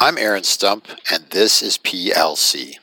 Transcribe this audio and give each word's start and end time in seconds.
I'm 0.00 0.16
Aaron 0.16 0.44
Stump, 0.44 0.86
and 1.10 1.24
this 1.30 1.60
is 1.60 1.76
PLC. 1.76 2.76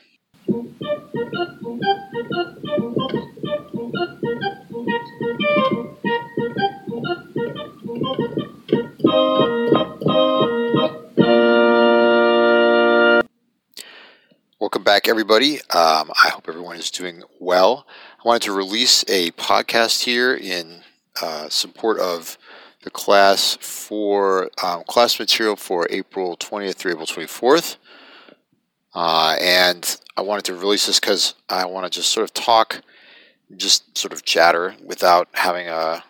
Welcome 14.60 14.82
back, 14.84 15.08
everybody. 15.08 15.60
Um, 15.70 16.12
I 16.22 16.28
hope 16.28 16.46
everyone 16.48 16.76
is 16.76 16.90
doing 16.90 17.22
well. 17.40 17.86
I 18.22 18.28
wanted 18.28 18.42
to 18.42 18.52
release 18.52 19.06
a 19.08 19.30
podcast 19.30 20.04
here 20.04 20.34
in 20.34 20.82
uh, 21.22 21.48
support 21.48 21.98
of 21.98 22.36
the 22.86 22.90
class 22.92 23.58
for 23.60 24.48
um, 24.62 24.84
class 24.84 25.18
material 25.18 25.56
for 25.56 25.88
April 25.90 26.36
20th 26.36 26.76
through 26.76 26.92
April 26.92 27.04
24th. 27.04 27.78
Uh, 28.94 29.36
and 29.40 30.00
I 30.16 30.22
wanted 30.22 30.44
to 30.44 30.54
release 30.54 30.86
this 30.86 31.00
because 31.00 31.34
I 31.48 31.66
want 31.66 31.84
to 31.84 31.90
just 31.90 32.10
sort 32.10 32.22
of 32.22 32.32
talk, 32.32 32.82
just 33.56 33.98
sort 33.98 34.12
of 34.12 34.24
chatter 34.24 34.76
without 34.84 35.26
having 35.32 35.66
a 35.66 36.04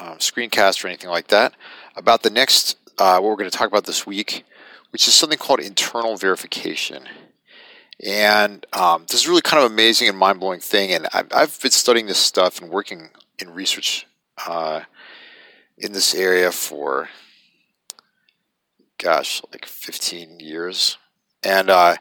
um, 0.00 0.16
screencast 0.16 0.82
or 0.82 0.88
anything 0.88 1.10
like 1.10 1.26
that 1.26 1.52
about 1.96 2.22
the 2.22 2.30
next, 2.30 2.78
uh, 2.96 3.18
what 3.18 3.28
we're 3.28 3.36
going 3.36 3.50
to 3.50 3.56
talk 3.56 3.68
about 3.68 3.84
this 3.84 4.06
week, 4.06 4.42
which 4.88 5.06
is 5.06 5.12
something 5.12 5.38
called 5.38 5.60
internal 5.60 6.16
verification. 6.16 7.10
And 8.02 8.64
um, 8.72 9.04
this 9.06 9.20
is 9.20 9.28
really 9.28 9.42
kind 9.42 9.62
of 9.62 9.70
amazing 9.70 10.08
and 10.08 10.16
mind 10.16 10.40
blowing 10.40 10.60
thing. 10.60 10.92
And 10.92 11.08
I've, 11.12 11.28
I've, 11.30 11.60
been 11.60 11.72
studying 11.72 12.06
this 12.06 12.18
stuff 12.18 12.62
and 12.62 12.70
working 12.70 13.10
in 13.38 13.50
research 13.50 14.06
uh, 14.46 14.80
in 15.78 15.92
this 15.92 16.14
area 16.14 16.52
for, 16.52 17.08
gosh, 18.98 19.42
like 19.52 19.66
15 19.66 20.40
years. 20.40 20.98
And 21.42 21.70
uh, 21.70 21.96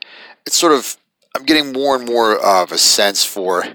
it's 0.45 0.55
sort 0.55 0.73
of, 0.73 0.97
I'm 1.35 1.43
getting 1.43 1.73
more 1.73 1.95
and 1.95 2.05
more 2.05 2.37
of 2.37 2.71
a 2.71 2.77
sense 2.77 3.23
for, 3.23 3.65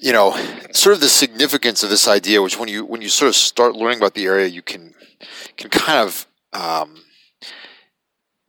you 0.00 0.12
know, 0.12 0.32
sort 0.72 0.94
of 0.94 1.00
the 1.00 1.08
significance 1.08 1.82
of 1.82 1.90
this 1.90 2.08
idea, 2.08 2.42
which 2.42 2.58
when 2.58 2.68
you 2.68 2.84
when 2.84 3.02
you 3.02 3.08
sort 3.08 3.28
of 3.28 3.36
start 3.36 3.74
learning 3.74 3.98
about 3.98 4.14
the 4.14 4.24
area, 4.24 4.46
you 4.46 4.62
can 4.62 4.94
can 5.56 5.70
kind 5.70 5.98
of 5.98 6.26
um, 6.52 7.04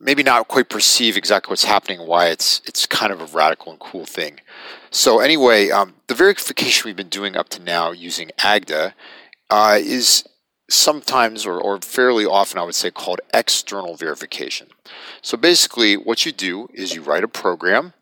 maybe 0.00 0.22
not 0.22 0.48
quite 0.48 0.68
perceive 0.68 1.16
exactly 1.16 1.50
what's 1.50 1.64
happening, 1.64 2.06
why 2.06 2.28
it's 2.28 2.60
it's 2.64 2.86
kind 2.86 3.12
of 3.12 3.20
a 3.20 3.36
radical 3.36 3.72
and 3.72 3.80
cool 3.80 4.06
thing. 4.06 4.40
So 4.90 5.20
anyway, 5.20 5.70
um, 5.70 5.94
the 6.06 6.14
verification 6.14 6.88
we've 6.88 6.96
been 6.96 7.08
doing 7.08 7.36
up 7.36 7.48
to 7.50 7.62
now 7.62 7.90
using 7.90 8.30
Agda 8.38 8.94
uh, 9.50 9.78
is 9.80 10.24
sometimes 10.68 11.46
or, 11.46 11.60
or 11.60 11.80
fairly 11.80 12.26
often 12.26 12.58
I 12.58 12.64
would 12.64 12.74
say 12.74 12.90
called 12.90 13.20
external 13.32 13.96
verification. 13.96 14.68
So 15.22 15.36
basically 15.36 15.96
what 15.96 16.26
you 16.26 16.32
do 16.32 16.68
is 16.74 16.94
you 16.94 17.02
write 17.02 17.24
a 17.24 17.28
program. 17.28 17.92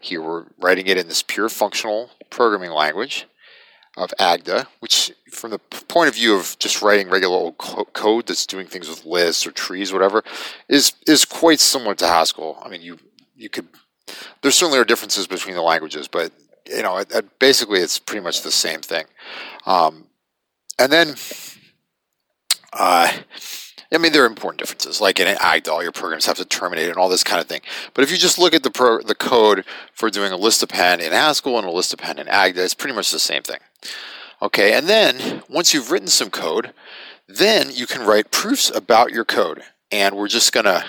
Here 0.00 0.20
we're 0.20 0.46
writing 0.58 0.86
it 0.88 0.98
in 0.98 1.08
this 1.08 1.22
pure 1.22 1.48
functional 1.48 2.10
programming 2.28 2.72
language 2.72 3.26
of 3.96 4.12
Agda, 4.18 4.68
which 4.80 5.12
from 5.30 5.50
the 5.50 5.58
point 5.58 6.08
of 6.08 6.14
view 6.14 6.34
of 6.34 6.56
just 6.58 6.82
writing 6.82 7.08
regular 7.08 7.36
old 7.36 7.58
code 7.58 8.26
that's 8.26 8.46
doing 8.46 8.66
things 8.66 8.88
with 8.88 9.04
lists 9.04 9.46
or 9.46 9.52
trees, 9.52 9.92
whatever, 9.92 10.24
is 10.68 10.94
is 11.06 11.24
quite 11.24 11.60
similar 11.60 11.94
to 11.96 12.06
Haskell. 12.06 12.58
I 12.62 12.68
mean, 12.68 12.82
you 12.82 12.98
you 13.36 13.48
could 13.48 13.68
there 14.40 14.50
certainly 14.50 14.78
are 14.78 14.84
differences 14.84 15.26
between 15.26 15.54
the 15.54 15.62
languages, 15.62 16.08
but 16.08 16.32
you 16.66 16.82
know, 16.82 16.98
it, 16.98 17.12
it, 17.12 17.38
basically 17.38 17.80
it's 17.80 17.98
pretty 17.98 18.22
much 18.22 18.42
the 18.42 18.50
same 18.50 18.80
thing. 18.80 19.04
Um, 19.66 20.06
and 20.78 20.92
then, 20.92 21.14
uh, 22.72 23.12
I 23.92 23.98
mean, 23.98 24.12
there 24.12 24.24
are 24.24 24.26
important 24.26 24.58
differences. 24.58 25.00
Like 25.00 25.20
in 25.20 25.26
Agda, 25.26 25.70
all 25.70 25.82
your 25.82 25.92
programs 25.92 26.26
have 26.26 26.38
to 26.38 26.44
terminate 26.44 26.88
and 26.88 26.96
all 26.96 27.08
this 27.08 27.24
kind 27.24 27.40
of 27.40 27.46
thing. 27.46 27.60
But 27.94 28.04
if 28.04 28.10
you 28.10 28.16
just 28.16 28.38
look 28.38 28.54
at 28.54 28.62
the 28.62 28.70
pro, 28.70 29.02
the 29.02 29.14
code 29.14 29.64
for 29.92 30.08
doing 30.10 30.32
a 30.32 30.36
list 30.36 30.62
append 30.62 31.02
in 31.02 31.12
Haskell 31.12 31.58
and 31.58 31.66
a 31.66 31.70
list 31.70 31.92
append 31.92 32.18
in 32.18 32.26
AGDA, 32.26 32.56
it's 32.56 32.74
pretty 32.74 32.94
much 32.94 33.10
the 33.10 33.18
same 33.18 33.42
thing. 33.42 33.58
Okay, 34.40 34.72
and 34.72 34.88
then 34.88 35.42
once 35.48 35.72
you've 35.72 35.90
written 35.90 36.08
some 36.08 36.30
code, 36.30 36.72
then 37.28 37.70
you 37.72 37.86
can 37.86 38.04
write 38.04 38.30
proofs 38.30 38.70
about 38.74 39.12
your 39.12 39.24
code. 39.24 39.62
And 39.90 40.16
we're 40.16 40.28
just 40.28 40.52
gonna 40.52 40.84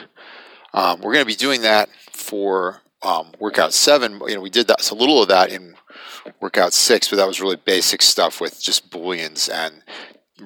um, 0.74 1.02
we're 1.02 1.14
gonna 1.14 1.26
be 1.26 1.36
doing 1.36 1.62
that 1.62 1.90
for 2.12 2.82
um, 3.04 3.32
workout 3.40 3.74
seven. 3.74 4.20
You 4.28 4.36
know, 4.36 4.42
we 4.42 4.50
did 4.50 4.68
that 4.68 4.82
so 4.82 4.96
little 4.96 5.22
of 5.22 5.28
that 5.28 5.52
in 5.52 5.76
workout 6.40 6.74
six, 6.74 7.10
but 7.10 7.18
that 7.18 7.28
was 7.28 7.42
really 7.42 7.56
basic 7.56 8.02
stuff 8.02 8.40
with 8.42 8.62
just 8.62 8.90
booleans 8.90 9.52
and 9.52 9.84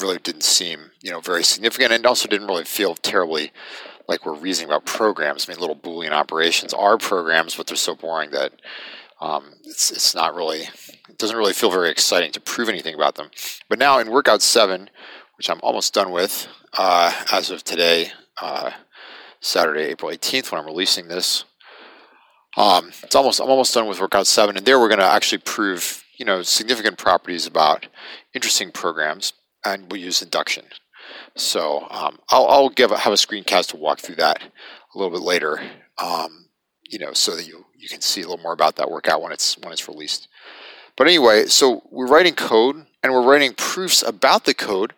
really 0.02 0.18
didn't 0.18 0.44
seem 0.44 0.92
you 1.02 1.12
know 1.12 1.20
very 1.20 1.44
significant, 1.44 1.92
and 1.94 2.06
also 2.06 2.28
didn't 2.28 2.48
really 2.48 2.66
feel 2.66 2.96
terribly 2.96 3.52
like 4.08 4.26
we're 4.26 4.34
reasoning 4.34 4.70
about 4.70 4.86
programs. 4.86 5.48
I 5.48 5.52
mean, 5.52 5.60
little 5.60 5.76
boolean 5.76 6.12
operations 6.12 6.74
are 6.74 6.98
programs, 6.98 7.56
but 7.56 7.68
they're 7.68 7.76
so 7.76 7.96
boring 7.96 8.32
that 8.32 8.54
um, 9.20 9.54
it's 9.66 9.92
it's 9.92 10.16
not 10.16 10.36
really 10.36 10.62
it 11.10 11.18
doesn't 11.18 11.38
really 11.38 11.54
feel 11.54 11.72
very 11.72 11.90
exciting 11.90 12.32
to 12.34 12.42
prove 12.42 12.70
anything 12.70 12.96
about 12.96 13.16
them. 13.16 13.30
But 13.70 13.80
now 13.80 14.00
in 14.00 14.12
workout 14.12 14.42
seven, 14.42 14.90
which 15.38 15.50
I'm 15.50 15.60
almost 15.62 15.94
done 15.94 16.12
with 16.12 16.48
uh, 16.78 17.14
as 17.32 17.50
of 17.50 17.64
today, 17.64 18.12
uh, 18.42 18.72
Saturday, 19.40 19.84
April 19.84 20.12
18th, 20.12 20.52
when 20.52 20.62
I'm 20.62 20.68
releasing 20.68 21.08
this. 21.08 21.44
Um, 22.58 22.90
it's 23.04 23.16
almost 23.16 23.40
I'm 23.40 23.50
almost 23.50 23.74
done 23.74 23.88
with 23.88 24.02
workout 24.02 24.26
seven, 24.26 24.58
and 24.58 24.66
there 24.66 24.80
we're 24.80 24.90
going 24.90 25.00
to 25.00 25.06
actually 25.06 25.38
prove 25.38 26.04
you 26.18 26.26
know 26.26 26.42
significant 26.42 26.98
properties 26.98 27.46
about 27.46 27.88
interesting 28.34 28.72
programs, 28.72 29.34
and 29.64 29.90
we'll 29.92 30.02
use 30.02 30.24
induction. 30.24 30.66
So 31.36 31.88
um, 31.92 32.20
I'll, 32.30 32.48
I'll, 32.48 32.70
give 32.70 32.90
have 32.90 33.14
a 33.14 33.16
screencast 33.16 33.68
to 33.68 33.78
walk 33.78 34.00
through 34.00 34.16
that 34.16 34.42
a 34.42 34.98
little 34.98 35.12
bit 35.12 35.24
later, 35.24 35.62
um, 36.00 36.50
you 36.84 36.98
know, 36.98 37.14
so 37.14 37.36
that 37.36 37.48
you 37.48 37.66
you 37.78 37.88
can 37.88 38.02
see 38.02 38.22
a 38.22 38.28
little 38.28 38.42
more 38.42 38.54
about 38.54 38.76
that 38.78 38.90
workout 38.90 39.22
when 39.22 39.32
it's 39.32 39.56
when 39.60 39.72
it's 39.72 39.88
released. 39.88 40.28
But 40.96 41.06
anyway, 41.06 41.46
so 41.46 41.84
we're 41.92 42.08
writing 42.08 42.34
code 42.34 42.88
and 43.04 43.14
we're 43.14 43.22
writing 43.22 43.54
proofs 43.54 44.02
about 44.02 44.46
the 44.46 44.56
code 44.56 44.94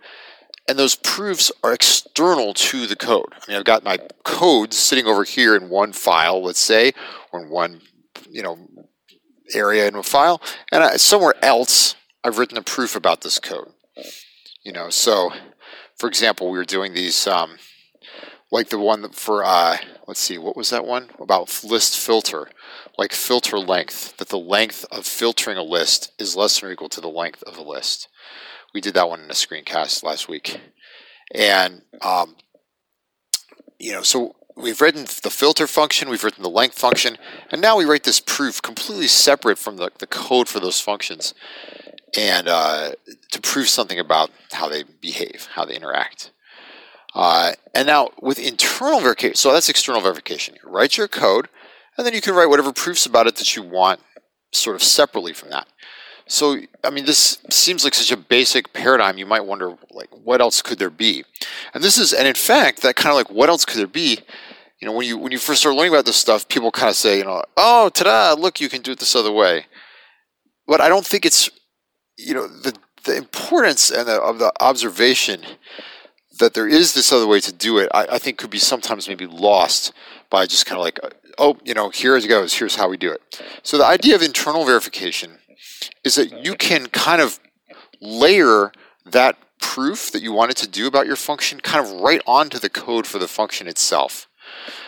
and 0.69 0.77
those 0.77 0.95
proofs 0.95 1.51
are 1.63 1.73
external 1.73 2.53
to 2.53 2.85
the 2.85 2.95
code. 2.95 3.33
I 3.33 3.39
mean, 3.47 3.57
I've 3.57 3.65
got 3.65 3.83
my 3.83 3.97
code 4.23 4.71
sitting 4.71 5.07
over 5.07 5.23
here 5.23 5.55
in 5.55 5.67
one 5.67 5.93
file, 5.93 6.43
let's 6.43 6.59
say, 6.59 6.93
or 7.31 7.41
in 7.43 7.49
one, 7.49 7.81
you 8.29 8.43
know, 8.43 8.57
area 9.53 9.87
in 9.87 9.95
a 9.95 10.03
file, 10.03 10.39
and 10.71 10.83
I, 10.83 10.97
somewhere 10.97 11.33
else 11.41 11.95
I've 12.23 12.37
written 12.37 12.57
a 12.57 12.61
proof 12.61 12.95
about 12.95 13.21
this 13.21 13.39
code. 13.39 13.69
You 14.63 14.71
know, 14.71 14.91
so 14.91 15.31
for 15.97 16.07
example, 16.07 16.51
we 16.51 16.57
were 16.59 16.65
doing 16.65 16.93
these, 16.93 17.25
um, 17.25 17.57
like 18.51 18.69
the 18.69 18.77
one 18.77 19.09
for, 19.09 19.43
uh, 19.43 19.77
let's 20.07 20.19
see, 20.19 20.37
what 20.37 20.55
was 20.55 20.69
that 20.69 20.85
one 20.85 21.09
about 21.19 21.63
list 21.63 21.97
filter, 21.97 22.47
like 22.97 23.11
filter 23.11 23.57
length, 23.57 24.17
that 24.17 24.29
the 24.29 24.37
length 24.37 24.85
of 24.91 25.07
filtering 25.07 25.57
a 25.57 25.63
list 25.63 26.11
is 26.19 26.35
less 26.35 26.59
than 26.59 26.69
or 26.69 26.73
equal 26.73 26.89
to 26.89 27.01
the 27.01 27.09
length 27.09 27.41
of 27.43 27.57
a 27.57 27.63
list. 27.63 28.07
We 28.73 28.81
did 28.81 28.93
that 28.93 29.09
one 29.09 29.21
in 29.21 29.29
a 29.29 29.33
screencast 29.33 30.03
last 30.03 30.27
week. 30.27 30.59
And, 31.33 31.83
um, 32.01 32.35
you 33.79 33.91
know, 33.91 34.01
so 34.01 34.35
we've 34.55 34.81
written 34.81 35.05
the 35.23 35.29
filter 35.29 35.67
function, 35.67 36.09
we've 36.09 36.23
written 36.23 36.43
the 36.43 36.49
length 36.49 36.77
function, 36.77 37.17
and 37.51 37.61
now 37.61 37.77
we 37.77 37.85
write 37.85 38.03
this 38.03 38.19
proof 38.19 38.61
completely 38.61 39.07
separate 39.07 39.57
from 39.57 39.77
the, 39.77 39.91
the 39.99 40.07
code 40.07 40.47
for 40.47 40.59
those 40.59 40.81
functions 40.81 41.33
and 42.17 42.47
uh, 42.47 42.91
to 43.31 43.41
prove 43.41 43.69
something 43.69 43.99
about 43.99 44.31
how 44.51 44.67
they 44.67 44.83
behave, 44.83 45.47
how 45.53 45.65
they 45.65 45.75
interact. 45.75 46.31
Uh, 47.15 47.53
and 47.73 47.87
now 47.87 48.09
with 48.21 48.39
internal 48.39 48.99
verification, 48.99 49.35
so 49.35 49.51
that's 49.51 49.69
external 49.69 50.01
verification. 50.01 50.55
You 50.55 50.69
write 50.69 50.97
your 50.97 51.07
code, 51.07 51.47
and 51.97 52.05
then 52.05 52.13
you 52.13 52.21
can 52.21 52.35
write 52.35 52.49
whatever 52.49 52.71
proofs 52.71 53.05
about 53.05 53.27
it 53.27 53.35
that 53.37 53.55
you 53.55 53.63
want 53.63 53.99
sort 54.51 54.75
of 54.75 54.83
separately 54.83 55.33
from 55.33 55.49
that. 55.49 55.67
So, 56.29 56.59
I 56.83 56.91
mean, 56.91 57.05
this 57.05 57.39
seems 57.49 57.83
like 57.83 57.95
such 57.95 58.11
a 58.11 58.17
basic 58.17 58.71
paradigm. 58.71 59.17
You 59.17 59.25
might 59.25 59.45
wonder, 59.47 59.75
like, 59.89 60.09
what 60.11 60.41
else 60.41 60.61
could 60.61 60.77
there 60.77 60.91
be? 60.91 61.23
And 61.73 61.83
this 61.83 61.97
is, 61.97 62.13
and 62.13 62.27
in 62.27 62.35
fact, 62.35 62.83
that 62.83 62.95
kind 62.95 63.09
of 63.09 63.15
like, 63.15 63.31
what 63.31 63.49
else 63.49 63.65
could 63.65 63.79
there 63.79 63.87
be? 63.87 64.19
You 64.79 64.87
know, 64.87 64.93
when 64.93 65.07
you 65.07 65.17
when 65.17 65.31
you 65.31 65.39
first 65.39 65.61
start 65.61 65.75
learning 65.75 65.91
about 65.91 66.05
this 66.05 66.17
stuff, 66.17 66.47
people 66.47 66.71
kind 66.71 66.87
of 66.87 66.95
say, 66.95 67.17
you 67.17 67.23
know, 67.23 67.43
oh, 67.57 67.89
ta-da! 67.89 68.39
Look, 68.39 68.61
you 68.61 68.69
can 68.69 68.83
do 68.83 68.91
it 68.91 68.99
this 68.99 69.15
other 69.15 69.31
way. 69.31 69.65
But 70.67 70.81
I 70.81 70.87
don't 70.87 71.05
think 71.05 71.25
it's, 71.25 71.49
you 72.15 72.35
know, 72.35 72.47
the 72.47 72.77
the 73.05 73.17
importance 73.17 73.89
and 73.89 74.07
the, 74.07 74.21
of 74.21 74.37
the 74.37 74.53
observation 74.61 75.41
that 76.37 76.53
there 76.53 76.67
is 76.67 76.93
this 76.93 77.11
other 77.11 77.25
way 77.25 77.39
to 77.39 77.51
do 77.51 77.79
it. 77.79 77.89
I, 77.91 78.05
I 78.11 78.17
think 78.19 78.37
could 78.37 78.51
be 78.51 78.59
sometimes 78.59 79.07
maybe 79.07 79.25
lost 79.25 79.93
by 80.29 80.45
just 80.45 80.67
kind 80.67 80.77
of 80.77 80.85
like, 80.85 80.99
oh, 81.39 81.57
you 81.65 81.73
know, 81.73 81.89
here 81.89 82.15
it 82.15 82.27
goes. 82.29 82.53
Here's 82.53 82.75
how 82.75 82.87
we 82.87 82.97
do 82.97 83.11
it. 83.11 83.41
So 83.63 83.79
the 83.79 83.85
idea 83.85 84.13
of 84.13 84.21
internal 84.21 84.63
verification 84.63 85.39
is 86.03 86.15
that 86.15 86.45
you 86.45 86.55
can 86.55 86.87
kind 86.87 87.21
of 87.21 87.39
layer 88.01 88.71
that 89.05 89.37
proof 89.59 90.11
that 90.11 90.21
you 90.21 90.31
wanted 90.31 90.57
to 90.57 90.67
do 90.67 90.87
about 90.87 91.05
your 91.05 91.15
function 91.15 91.59
kind 91.59 91.85
of 91.85 91.91
right 92.01 92.21
onto 92.25 92.57
the 92.57 92.69
code 92.69 93.05
for 93.05 93.19
the 93.19 93.27
function 93.27 93.67
itself. 93.67 94.27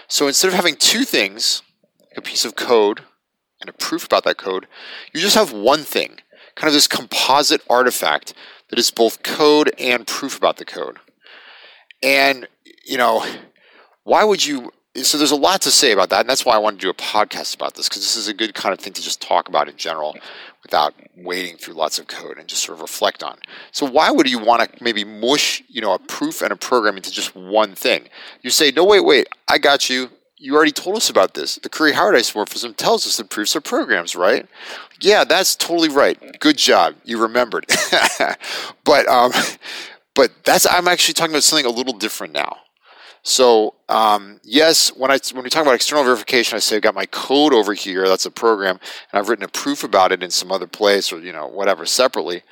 So 0.08 0.28
instead 0.28 0.48
of 0.48 0.54
having 0.54 0.76
two 0.76 1.04
things, 1.04 1.62
a 2.16 2.22
piece 2.22 2.46
of 2.46 2.56
code 2.56 3.02
and 3.60 3.70
a 3.70 3.74
proof 3.74 4.06
about 4.06 4.24
that 4.24 4.38
code, 4.38 4.68
you 5.14 5.20
just 5.20 5.36
have 5.36 5.52
one 5.52 5.84
thing, 5.84 6.20
kind 6.56 6.68
of 6.68 6.74
this 6.74 6.88
composite 6.88 7.62
artifact 7.70 8.34
that 8.70 8.80
is 8.80 8.92
both 8.92 9.24
code 9.24 9.72
and 9.78 10.08
proof 10.08 10.38
about 10.38 10.58
the 10.58 10.66
code. 10.66 10.98
And, 12.02 12.48
you 12.86 12.98
know, 12.98 13.26
why 14.04 14.24
would 14.24 14.46
you 14.46 14.72
so 14.96 15.18
there's 15.18 15.32
a 15.32 15.38
lot 15.38 15.62
to 15.62 15.72
say 15.72 15.94
about 15.94 16.10
that, 16.10 16.22
and 16.22 16.30
that's 16.30 16.46
why 16.46 16.56
I 16.56 16.58
wanted 16.58 16.82
to 16.82 16.88
do 16.88 16.90
a 16.90 16.94
podcast 16.94 17.56
about 17.56 17.76
this 17.76 17.88
because 17.88 18.02
this 18.02 18.18
is 18.18 18.28
a 18.28 18.34
good 18.34 18.54
kind 18.54 18.74
of 18.74 18.80
thing 18.80 18.92
to 18.94 19.02
just 19.02 19.22
talk 19.22 19.48
about 19.48 19.70
in 19.70 19.78
general 19.78 20.18
without 20.64 20.94
wading 21.16 21.58
through 21.58 21.74
lots 21.74 22.00
of 22.00 22.08
code 22.08 22.38
and 22.38 22.48
just 22.48 22.64
sort 22.64 22.78
of 22.78 22.82
reflect 22.82 23.24
on. 23.24 23.38
So 23.72 23.86
why 23.86 24.12
would 24.12 24.30
you 24.30 24.40
want 24.40 24.62
to 24.62 24.84
maybe 24.84 25.04
mush, 25.04 25.64
you 25.68 25.82
know, 25.82 25.94
a 25.94 26.00
proof 26.00 26.42
and 26.42 26.52
a 26.52 26.56
program 26.56 26.98
into 26.98 27.12
just 27.12 27.36
one 27.36 27.76
thing? 27.76 28.08
You 28.42 28.50
say, 28.50 28.72
no, 28.72 28.86
wait, 28.86 29.06
wait, 29.06 29.28
I 29.48 29.58
got 29.58 29.90
you. 29.90 30.10
You 30.38 30.56
already 30.56 30.72
told 30.72 30.98
us 30.98 31.10
about 31.10 31.36
this. 31.36 31.56
The 31.56 31.70
Curry-Howard 31.70 32.16
isomorphism 32.16 32.76
tells 32.76 33.06
us 33.06 33.18
that 33.18 33.30
proofs 33.30 33.56
are 33.56 33.62
programs, 33.62 34.16
right? 34.16 34.48
Yeah, 35.00 35.24
that's 35.24 35.56
totally 35.56 35.90
right. 35.90 36.40
Good 36.40 36.58
job. 36.58 36.96
You 37.04 37.22
remembered. 37.22 37.66
but 38.84 39.08
um, 39.08 39.32
but 40.16 40.32
that's 40.44 40.66
I'm 40.66 40.88
actually 40.88 41.14
talking 41.14 41.32
about 41.32 41.44
something 41.44 41.66
a 41.66 41.70
little 41.70 41.94
different 41.94 42.34
now. 42.34 42.58
So 43.24 43.76
um, 43.88 44.40
yes, 44.44 44.90
when 44.90 45.12
I 45.12 45.20
when 45.34 45.44
we 45.44 45.50
talk 45.50 45.62
about 45.62 45.76
external 45.76 46.04
verification, 46.04 46.56
I 46.56 46.60
say 46.60 46.78
I've 46.78 46.82
got 46.82 46.96
my 46.96 47.06
code 47.06 47.54
over 47.54 47.74
here. 47.74 48.08
That's 48.08 48.26
a 48.26 48.32
program, 48.32 48.80
and 49.12 49.20
I've 49.20 49.30
written 49.30 49.46
a 49.46 49.50
proof 49.50 49.84
about 49.84 50.12
it 50.12 50.24
in 50.24 50.32
some 50.32 50.52
other 50.52 50.68
place 50.68 51.12
or 51.12 51.20
you 51.20 51.32
know 51.32 51.48
whatever 51.48 51.86
separately. 51.86 52.44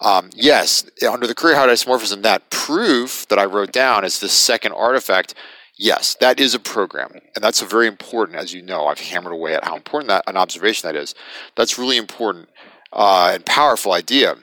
Um, 0.00 0.30
yes, 0.34 0.88
under 1.06 1.26
the 1.26 1.34
Curry-Howard 1.34 1.68
isomorphism, 1.68 2.22
that 2.22 2.48
proof 2.48 3.26
that 3.28 3.38
I 3.38 3.44
wrote 3.44 3.70
down 3.70 4.02
is 4.02 4.18
the 4.18 4.30
second 4.30 4.72
artifact. 4.72 5.34
Yes, 5.76 6.14
that 6.20 6.40
is 6.40 6.54
a 6.54 6.58
program, 6.58 7.12
and 7.34 7.44
that's 7.44 7.62
a 7.62 7.66
very 7.66 7.86
important. 7.86 8.38
As 8.38 8.52
you 8.52 8.62
know, 8.62 8.86
I've 8.86 9.00
hammered 9.00 9.32
away 9.32 9.54
at 9.54 9.64
how 9.64 9.76
important 9.76 10.08
that 10.08 10.24
an 10.26 10.36
observation 10.36 10.88
that 10.88 10.96
is. 10.96 11.14
That's 11.54 11.78
really 11.78 11.96
important 11.96 12.48
uh, 12.92 13.30
and 13.34 13.44
powerful 13.46 13.92
idea. 13.92 14.36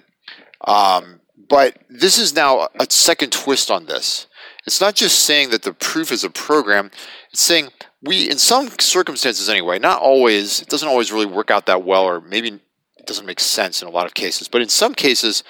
Um, 0.61 1.19
but 1.49 1.77
this 1.89 2.17
is 2.17 2.35
now 2.35 2.67
a 2.79 2.87
second 2.89 3.31
twist 3.31 3.69
on 3.71 3.85
this. 3.85 4.26
It's 4.67 4.81
not 4.81 4.95
just 4.95 5.19
saying 5.19 5.49
that 5.51 5.63
the 5.63 5.71
proof 5.71 6.11
is 6.11 6.25
a 6.25 6.29
program, 6.29 6.91
it's 7.31 7.41
saying 7.41 7.69
we, 8.03 8.29
in 8.29 8.37
some 8.37 8.69
circumstances 8.79 9.47
anyway, 9.47 9.79
not 9.79 10.01
always, 10.01 10.61
it 10.61 10.67
doesn't 10.67 10.89
always 10.89 11.11
really 11.11 11.25
work 11.25 11.49
out 11.49 11.65
that 11.67 11.85
well, 11.85 12.03
or 12.03 12.19
maybe 12.19 12.59
it 12.97 13.07
doesn't 13.07 13.25
make 13.25 13.39
sense 13.39 13.81
in 13.81 13.87
a 13.87 13.91
lot 13.91 14.05
of 14.05 14.13
cases, 14.13 14.49
but 14.49 14.61
in 14.61 14.67
some 14.67 14.93
cases, 14.93 15.45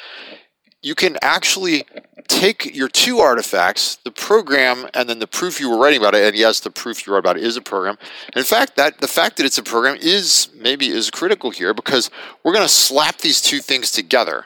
you 0.84 0.94
can 0.94 1.18
actually 1.24 1.84
take 2.28 2.75
your 2.75 2.88
two 2.88 3.18
artifacts, 3.18 3.96
the 4.04 4.12
program 4.12 4.88
and 4.94 5.10
then 5.10 5.18
the 5.18 5.25
proof 5.25 5.60
you 5.60 5.69
were 5.69 5.80
writing 5.80 6.00
about 6.00 6.14
it, 6.14 6.24
and 6.24 6.38
yes, 6.38 6.60
the 6.60 6.69
proof 6.69 7.08
you 7.08 7.12
wrote 7.12 7.19
about 7.19 7.38
it 7.38 7.44
is 7.44 7.58
a 7.58 7.62
program. 7.62 7.98
in 8.36 8.44
fact, 8.44 8.75
that 8.75 9.00
the 9.00 9.08
fact 9.08 9.38
that 9.38 9.48
it's 9.48 9.58
a 9.58 9.64
program 9.64 9.98
is 10.00 10.50
maybe 10.56 10.90
is 10.90 11.10
critical 11.10 11.50
here 11.50 11.74
because 11.74 12.12
we're 12.44 12.54
going 12.54 12.64
to 12.64 12.69
slap 12.69 13.18
these 13.18 13.42
two 13.42 13.62
things 13.62 13.92
together. 13.92 14.46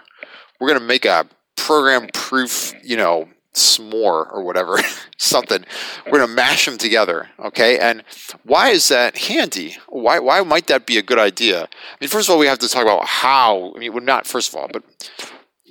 We're 0.62 0.69
going 0.69 0.79
to 0.79 0.88
make 0.88 1.03
a 1.03 1.27
program 1.57 2.07
proof, 2.13 2.73
you 2.83 2.95
know, 2.95 3.27
s'more 3.53 4.31
or 4.31 4.44
whatever, 4.44 4.80
something. 5.18 5.63
We're 6.06 6.19
going 6.19 6.27
to 6.27 6.33
mash 6.33 6.65
them 6.65 6.77
together, 6.77 7.30
okay? 7.39 7.77
And 7.80 8.03
why 8.44 8.69
is 8.69 8.88
that 8.89 9.18
handy? 9.18 9.77
Why, 9.88 10.19
why 10.19 10.42
might 10.42 10.68
that 10.68 10.86
be 10.86 10.98
a 10.98 11.01
good 11.01 11.19
idea? 11.19 11.63
I 11.63 11.68
mean, 12.00 12.09
first 12.09 12.30
of 12.30 12.33
all, 12.33 12.39
we 12.39 12.48
have 12.48 12.59
to 12.59 12.69
talk 12.69 12.83
about 12.83 13.06
how. 13.06 13.74
I 13.75 13.80
mean, 13.80 13.94
well, 13.94 14.03
not 14.03 14.25
first 14.25 14.50
of 14.50 14.56
all, 14.56 14.69
but 14.71 14.83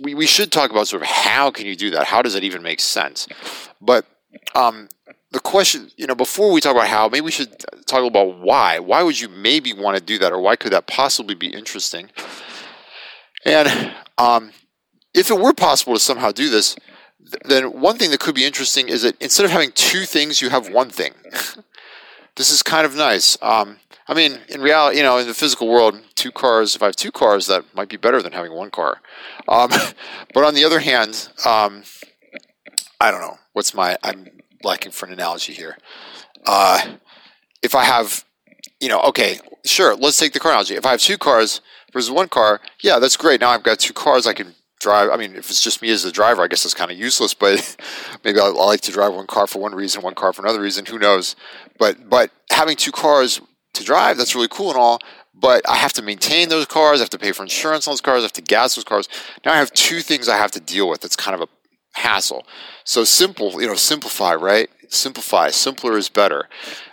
we, 0.02 0.14
we 0.14 0.26
should 0.26 0.52
talk 0.52 0.70
about 0.70 0.88
sort 0.88 1.02
of 1.02 1.08
how 1.08 1.50
can 1.50 1.66
you 1.66 1.76
do 1.76 1.90
that? 1.90 2.06
How 2.06 2.22
does 2.22 2.34
it 2.34 2.44
even 2.44 2.62
make 2.62 2.80
sense? 2.80 3.28
But 3.80 4.06
um, 4.54 4.88
the 5.32 5.40
question, 5.40 5.90
you 5.96 6.06
know, 6.06 6.14
before 6.14 6.52
we 6.52 6.60
talk 6.60 6.74
about 6.74 6.88
how, 6.88 7.08
maybe 7.08 7.22
we 7.22 7.30
should 7.30 7.64
talk 7.86 8.04
about 8.04 8.40
why. 8.40 8.78
Why 8.78 9.02
would 9.02 9.18
you 9.18 9.28
maybe 9.28 9.72
want 9.72 9.96
to 9.96 10.02
do 10.02 10.18
that, 10.18 10.32
or 10.32 10.40
why 10.40 10.56
could 10.56 10.72
that 10.72 10.86
possibly 10.86 11.34
be 11.34 11.48
interesting? 11.48 12.10
And 13.44 13.94
um, 14.18 14.52
if 15.14 15.30
it 15.30 15.38
were 15.38 15.54
possible 15.54 15.94
to 15.94 16.00
somehow 16.00 16.32
do 16.32 16.50
this, 16.50 16.76
then 17.44 17.80
one 17.80 17.96
thing 17.96 18.10
that 18.10 18.20
could 18.20 18.34
be 18.34 18.44
interesting 18.44 18.88
is 18.88 19.02
that 19.02 19.20
instead 19.20 19.44
of 19.44 19.52
having 19.52 19.72
two 19.72 20.04
things, 20.04 20.40
you 20.40 20.50
have 20.50 20.68
one 20.68 20.90
thing. 20.90 21.12
this 22.36 22.50
is 22.50 22.62
kind 22.62 22.86
of 22.86 22.94
nice. 22.94 23.38
Um, 23.42 23.78
I 24.08 24.14
mean, 24.14 24.40
in 24.48 24.60
reality, 24.60 24.98
you 24.98 25.02
know, 25.02 25.18
in 25.18 25.28
the 25.28 25.34
physical 25.34 25.68
world, 25.68 26.00
two 26.16 26.32
cars, 26.32 26.74
if 26.74 26.82
I 26.82 26.86
have 26.86 26.96
two 26.96 27.12
cars, 27.12 27.46
that 27.46 27.64
might 27.74 27.88
be 27.88 27.96
better 27.96 28.20
than 28.20 28.32
having 28.32 28.52
one 28.52 28.70
car. 28.70 29.00
Um, 29.48 29.70
but 30.34 30.44
on 30.44 30.54
the 30.54 30.64
other 30.64 30.80
hand, 30.80 31.28
um, 31.46 31.84
I 33.00 33.10
don't 33.10 33.20
know. 33.20 33.38
What's 33.52 33.74
my, 33.74 33.96
I'm 34.02 34.28
lacking 34.62 34.92
for 34.92 35.06
an 35.06 35.12
analogy 35.12 35.52
here. 35.52 35.78
Uh, 36.46 36.96
if 37.62 37.74
I 37.74 37.84
have, 37.84 38.24
you 38.80 38.88
know, 38.88 39.00
okay, 39.02 39.38
sure, 39.64 39.94
let's 39.94 40.18
take 40.18 40.32
the 40.32 40.40
car 40.40 40.52
analogy. 40.52 40.74
If 40.74 40.86
I 40.86 40.92
have 40.92 41.00
two 41.00 41.18
cars 41.18 41.60
versus 41.92 42.10
one 42.10 42.28
car, 42.28 42.60
yeah, 42.82 42.98
that's 42.98 43.16
great. 43.16 43.40
Now 43.40 43.50
I've 43.50 43.62
got 43.62 43.78
two 43.78 43.92
cars. 43.92 44.26
I 44.26 44.32
can 44.32 44.54
drive. 44.80 45.10
I 45.10 45.16
mean, 45.16 45.36
if 45.36 45.50
it's 45.50 45.62
just 45.62 45.82
me 45.82 45.90
as 45.90 46.02
the 46.02 46.10
driver, 46.10 46.42
I 46.42 46.48
guess 46.48 46.64
it's 46.64 46.74
kind 46.74 46.90
of 46.90 46.98
useless. 46.98 47.34
But 47.34 47.76
maybe 48.24 48.40
I, 48.40 48.46
I, 48.46 48.48
like 48.48 48.80
to 48.82 48.92
drive 48.92 49.14
one 49.14 49.26
car 49.26 49.46
for 49.46 49.60
one 49.60 49.74
reason, 49.74 50.02
one 50.02 50.14
car 50.14 50.32
for 50.32 50.42
another 50.42 50.60
reason. 50.60 50.86
Who 50.86 50.98
knows? 50.98 51.36
But 51.78 52.08
but 52.10 52.30
having 52.50 52.76
two 52.76 52.92
cars 52.92 53.40
to 53.74 53.84
drive, 53.84 54.16
that's 54.16 54.34
really 54.34 54.48
cool 54.48 54.70
and 54.70 54.78
all. 54.78 54.98
But 55.32 55.66
I 55.68 55.76
have 55.76 55.92
to 55.94 56.02
maintain 56.02 56.48
those 56.48 56.66
cars. 56.66 57.00
I 57.00 57.02
have 57.02 57.10
to 57.10 57.18
pay 57.18 57.32
for 57.32 57.42
insurance 57.42 57.86
on 57.86 57.92
those 57.92 58.00
cars. 58.00 58.20
I 58.20 58.22
have 58.24 58.32
to 58.32 58.42
gas 58.42 58.74
those 58.74 58.84
cars. 58.84 59.08
Now 59.44 59.52
I 59.52 59.56
have 59.56 59.72
two 59.72 60.00
things 60.00 60.28
I 60.28 60.36
have 60.36 60.50
to 60.52 60.60
deal 60.60 60.88
with. 60.88 61.04
It's 61.04 61.16
kind 61.16 61.34
of 61.34 61.48
a 61.48 61.98
hassle. 61.98 62.46
So 62.84 63.04
simple, 63.04 63.60
you 63.60 63.66
know, 63.66 63.74
simplify, 63.74 64.34
right? 64.34 64.68
Simplify. 64.88 65.50
Simpler 65.50 65.96
is 65.96 66.08
better. 66.08 66.48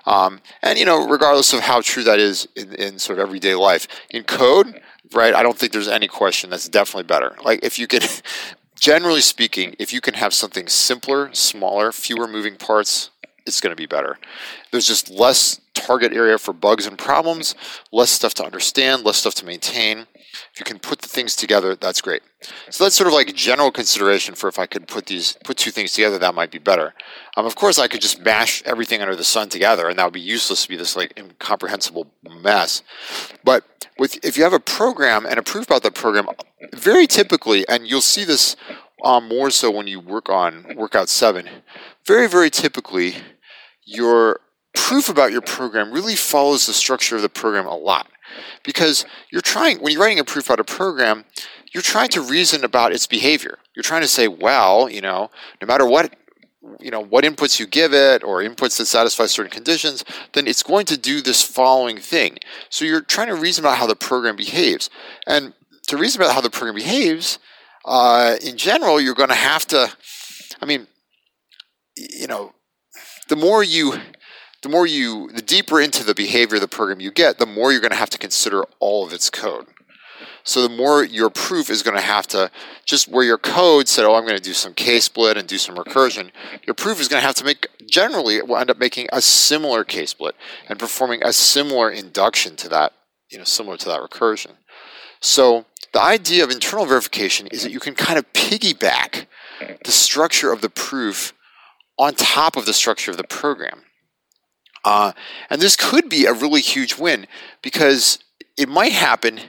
Um, 0.05 0.41
and 0.61 0.77
you 0.77 0.85
know, 0.85 1.07
regardless 1.07 1.51
of 1.53 1.61
how 1.61 1.81
true 1.81 2.03
that 2.03 2.19
is 2.19 2.47
in, 2.55 2.73
in 2.73 2.99
sort 2.99 3.19
of 3.19 3.23
everyday 3.23 3.55
life, 3.55 3.87
in 4.09 4.23
code 4.23 4.81
right? 5.13 5.33
I 5.33 5.43
don't 5.43 5.57
think 5.57 5.71
there's 5.71 5.87
any 5.87 6.07
question 6.07 6.49
that's 6.49 6.67
definitely 6.67 7.03
better. 7.03 7.35
Like 7.43 7.59
if 7.63 7.79
you 7.79 7.87
can, 7.87 8.01
generally 8.79 9.21
speaking, 9.21 9.75
if 9.79 9.93
you 9.93 10.01
can 10.01 10.15
have 10.15 10.33
something 10.33 10.67
simpler, 10.67 11.29
smaller, 11.33 11.91
fewer 11.91 12.27
moving 12.27 12.55
parts, 12.55 13.09
it's 13.45 13.61
going 13.61 13.71
to 13.71 13.77
be 13.77 13.85
better. 13.85 14.17
There's 14.71 14.87
just 14.87 15.09
less 15.09 15.61
target 15.77 16.13
area 16.13 16.37
for 16.37 16.53
bugs 16.53 16.85
and 16.85 16.97
problems, 16.97 17.55
less 17.91 18.09
stuff 18.09 18.33
to 18.35 18.45
understand, 18.45 19.03
less 19.03 19.17
stuff 19.17 19.35
to 19.35 19.45
maintain. 19.45 20.07
If 20.53 20.59
you 20.59 20.65
can 20.65 20.79
put 20.79 20.99
the 20.99 21.07
things 21.07 21.35
together, 21.35 21.75
that's 21.75 22.01
great. 22.01 22.21
So 22.69 22.83
that's 22.83 22.95
sort 22.95 23.07
of 23.07 23.13
like 23.13 23.33
general 23.33 23.71
consideration 23.71 24.35
for 24.35 24.47
if 24.47 24.59
I 24.59 24.65
could 24.65 24.87
put 24.87 25.07
these 25.07 25.37
put 25.43 25.57
two 25.57 25.71
things 25.71 25.93
together, 25.93 26.19
that 26.19 26.35
might 26.35 26.51
be 26.51 26.59
better. 26.59 26.93
Um, 27.35 27.45
of 27.45 27.55
course, 27.55 27.79
I 27.79 27.87
could 27.87 28.01
just 28.01 28.21
mash 28.21 28.61
everything 28.63 29.01
under 29.01 29.15
the 29.15 29.23
sun 29.23 29.49
together, 29.49 29.87
and 29.87 29.97
that 29.97 30.03
would 30.03 30.13
be 30.13 30.19
useless 30.19 30.63
to 30.63 30.69
be 30.69 30.75
this 30.75 30.95
like 30.95 31.17
incomprehensible 31.17 32.07
mess. 32.41 32.83
But 33.43 33.63
with 33.97 34.23
if 34.23 34.37
you 34.37 34.43
have 34.43 34.53
a 34.53 34.59
program 34.59 35.25
and 35.25 35.39
a 35.39 35.43
proof 35.43 35.65
about 35.65 35.83
that 35.83 35.95
program, 35.95 36.27
very 36.75 37.07
typically, 37.07 37.67
and 37.67 37.87
you'll 37.87 38.01
see 38.01 38.23
this 38.23 38.55
um, 39.03 39.27
more 39.27 39.49
so 39.49 39.71
when 39.71 39.87
you 39.87 39.99
work 39.99 40.29
on 40.29 40.75
Workout 40.75 41.09
Seven. 41.09 41.47
Very, 42.05 42.27
very 42.27 42.49
typically, 42.49 43.15
your 43.85 44.39
proof 44.77 45.09
about 45.09 45.31
your 45.31 45.41
program 45.41 45.91
really 45.91 46.15
follows 46.15 46.67
the 46.67 46.73
structure 46.73 47.15
of 47.15 47.23
the 47.23 47.29
program 47.29 47.65
a 47.65 47.75
lot. 47.75 48.07
Because 48.63 49.05
you're 49.31 49.41
trying 49.41 49.79
when 49.79 49.91
you're 49.91 50.01
writing 50.01 50.19
a 50.19 50.23
proof 50.23 50.45
about 50.45 50.59
a 50.59 50.63
program 50.63 51.25
you're 51.73 51.83
trying 51.83 52.09
to 52.09 52.21
reason 52.21 52.63
about 52.63 52.93
its 52.93 53.07
behavior. 53.07 53.57
You're 53.75 53.83
trying 53.83 54.01
to 54.01 54.07
say 54.07 54.27
well 54.27 54.89
you 54.89 55.01
know 55.01 55.31
no 55.61 55.65
matter 55.65 55.85
what 55.85 56.15
you 56.79 56.91
know 56.91 57.01
what 57.01 57.23
inputs 57.23 57.59
you 57.59 57.65
give 57.65 57.93
it 57.93 58.23
or 58.23 58.41
inputs 58.41 58.77
that 58.77 58.85
satisfy 58.85 59.25
certain 59.25 59.51
conditions 59.51 60.03
then 60.33 60.47
it's 60.47 60.63
going 60.63 60.85
to 60.85 60.97
do 60.97 61.21
this 61.21 61.41
following 61.41 61.97
thing. 61.97 62.37
So 62.69 62.85
you're 62.85 63.01
trying 63.01 63.27
to 63.27 63.35
reason 63.35 63.65
about 63.65 63.77
how 63.77 63.87
the 63.87 63.95
program 63.95 64.35
behaves. 64.35 64.89
And 65.25 65.53
to 65.87 65.97
reason 65.97 66.21
about 66.21 66.35
how 66.35 66.41
the 66.41 66.49
program 66.49 66.75
behaves 66.75 67.39
uh, 67.85 68.35
in 68.45 68.57
general 68.57 69.01
you're 69.01 69.15
going 69.15 69.29
to 69.29 69.35
have 69.35 69.65
to 69.65 69.91
i 70.61 70.65
mean 70.65 70.87
you 71.95 72.27
know 72.27 72.53
the 73.29 73.35
more 73.35 73.63
you 73.63 73.93
the 74.61 74.69
more 74.69 74.87
you, 74.87 75.29
the 75.31 75.41
deeper 75.41 75.79
into 75.79 76.03
the 76.03 76.15
behavior 76.15 76.55
of 76.55 76.61
the 76.61 76.67
program 76.67 76.99
you 76.99 77.11
get, 77.11 77.37
the 77.37 77.45
more 77.45 77.71
you're 77.71 77.81
going 77.81 77.91
to 77.91 77.97
have 77.97 78.09
to 78.11 78.17
consider 78.17 78.63
all 78.79 79.05
of 79.05 79.13
its 79.13 79.29
code. 79.29 79.67
So 80.43 80.61
the 80.61 80.75
more 80.75 81.03
your 81.03 81.29
proof 81.29 81.69
is 81.69 81.83
going 81.83 81.97
to 81.97 82.01
have 82.01 82.25
to, 82.27 82.49
just 82.85 83.09
where 83.09 83.23
your 83.23 83.37
code 83.37 83.87
said, 83.89 84.05
oh, 84.05 84.15
I'm 84.15 84.23
going 84.25 84.37
to 84.37 84.43
do 84.43 84.53
some 84.53 84.73
case 84.73 85.03
split 85.03 85.35
and 85.35 85.47
do 85.47 85.57
some 85.57 85.75
recursion, 85.75 86.31
your 86.65 86.73
proof 86.73 87.01
is 87.01 87.09
going 87.09 87.21
to 87.21 87.25
have 87.27 87.35
to 87.35 87.43
make, 87.43 87.67
generally, 87.85 88.37
it 88.37 88.47
will 88.47 88.57
end 88.57 88.71
up 88.71 88.79
making 88.79 89.09
a 89.11 89.21
similar 89.21 89.83
case 89.83 90.11
split 90.11 90.35
and 90.69 90.79
performing 90.79 91.21
a 91.21 91.33
similar 91.33 91.91
induction 91.91 92.55
to 92.55 92.69
that, 92.69 92.93
you 93.29 93.37
know, 93.37 93.43
similar 93.43 93.75
to 93.77 93.89
that 93.89 93.99
recursion. 93.99 94.53
So 95.19 95.65
the 95.91 96.01
idea 96.01 96.43
of 96.45 96.49
internal 96.49 96.85
verification 96.85 97.47
is 97.47 97.63
that 97.63 97.71
you 97.71 97.79
can 97.79 97.93
kind 97.93 98.17
of 98.17 98.31
piggyback 98.33 99.25
the 99.83 99.91
structure 99.91 100.51
of 100.51 100.61
the 100.61 100.69
proof 100.69 101.33
on 101.99 102.13
top 102.13 102.55
of 102.55 102.65
the 102.65 102.73
structure 102.73 103.11
of 103.11 103.17
the 103.17 103.23
program. 103.23 103.81
Uh, 104.83 105.11
and 105.49 105.61
this 105.61 105.75
could 105.75 106.09
be 106.09 106.25
a 106.25 106.33
really 106.33 106.61
huge 106.61 106.97
win 106.97 107.27
because 107.61 108.19
it 108.57 108.69
might 108.69 108.93
happen 108.93 109.39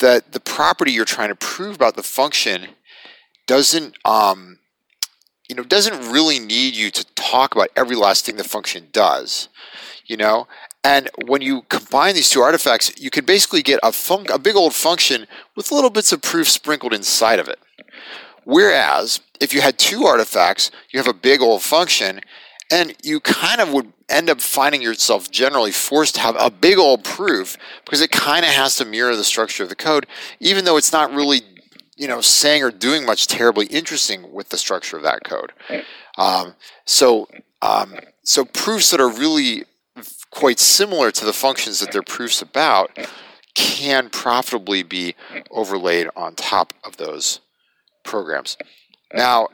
that 0.00 0.32
the 0.32 0.40
property 0.40 0.92
you're 0.92 1.04
trying 1.04 1.28
to 1.28 1.34
prove 1.34 1.76
about 1.76 1.96
the 1.96 2.02
function 2.02 2.68
doesn't 3.46 3.96
um, 4.04 4.58
you 5.48 5.54
know 5.54 5.62
doesn't 5.62 6.10
really 6.10 6.38
need 6.38 6.74
you 6.74 6.90
to 6.90 7.04
talk 7.14 7.54
about 7.54 7.68
every 7.76 7.96
last 7.96 8.24
thing 8.24 8.36
the 8.36 8.44
function 8.44 8.88
does 8.92 9.48
you 10.06 10.16
know? 10.16 10.46
And 10.84 11.08
when 11.26 11.42
you 11.42 11.62
combine 11.68 12.14
these 12.14 12.28
two 12.28 12.40
artifacts 12.40 12.92
you 12.98 13.10
can 13.10 13.24
basically 13.24 13.62
get 13.62 13.80
a, 13.82 13.92
a 14.32 14.38
big 14.38 14.56
old 14.56 14.74
function 14.74 15.26
with 15.56 15.72
little 15.72 15.90
bits 15.90 16.12
of 16.12 16.22
proof 16.22 16.48
sprinkled 16.48 16.92
inside 16.92 17.38
of 17.38 17.48
it. 17.48 17.58
Whereas 18.44 19.20
if 19.40 19.54
you 19.54 19.60
had 19.60 19.78
two 19.78 20.04
artifacts 20.04 20.70
you 20.90 20.98
have 20.98 21.08
a 21.08 21.14
big 21.14 21.40
old 21.40 21.62
function 21.62 22.20
And 22.70 22.94
you 23.02 23.20
kind 23.20 23.60
of 23.60 23.72
would 23.72 23.92
end 24.08 24.30
up 24.30 24.40
finding 24.40 24.82
yourself 24.82 25.30
generally 25.30 25.72
forced 25.72 26.14
to 26.14 26.20
have 26.20 26.36
a 26.38 26.50
big 26.50 26.78
old 26.78 27.04
proof 27.04 27.56
because 27.84 28.00
it 28.00 28.10
kind 28.10 28.44
of 28.44 28.50
has 28.50 28.76
to 28.76 28.84
mirror 28.84 29.16
the 29.16 29.24
structure 29.24 29.62
of 29.62 29.68
the 29.68 29.74
code, 29.74 30.06
even 30.40 30.64
though 30.64 30.76
it's 30.76 30.92
not 30.92 31.12
really, 31.12 31.42
you 31.96 32.08
know, 32.08 32.20
saying 32.20 32.62
or 32.62 32.70
doing 32.70 33.04
much 33.04 33.26
terribly 33.26 33.66
interesting 33.66 34.32
with 34.32 34.48
the 34.50 34.58
structure 34.58 34.96
of 34.96 35.02
that 35.02 35.24
code. 35.24 35.52
Um, 36.18 36.54
so, 36.84 37.28
um, 37.60 37.94
so 38.22 38.44
proofs 38.44 38.90
that 38.90 39.00
are 39.00 39.10
really 39.10 39.64
quite 40.30 40.58
similar 40.58 41.10
to 41.10 41.24
the 41.24 41.32
functions 41.32 41.80
that 41.80 41.92
they're 41.92 42.02
proofs 42.02 42.40
about 42.42 42.90
can 43.54 44.08
profitably 44.08 44.82
be 44.82 45.14
overlaid 45.50 46.08
on 46.16 46.34
top 46.34 46.72
of 46.84 46.96
those 46.96 47.40
programs. 48.02 48.56
Now, 49.12 49.48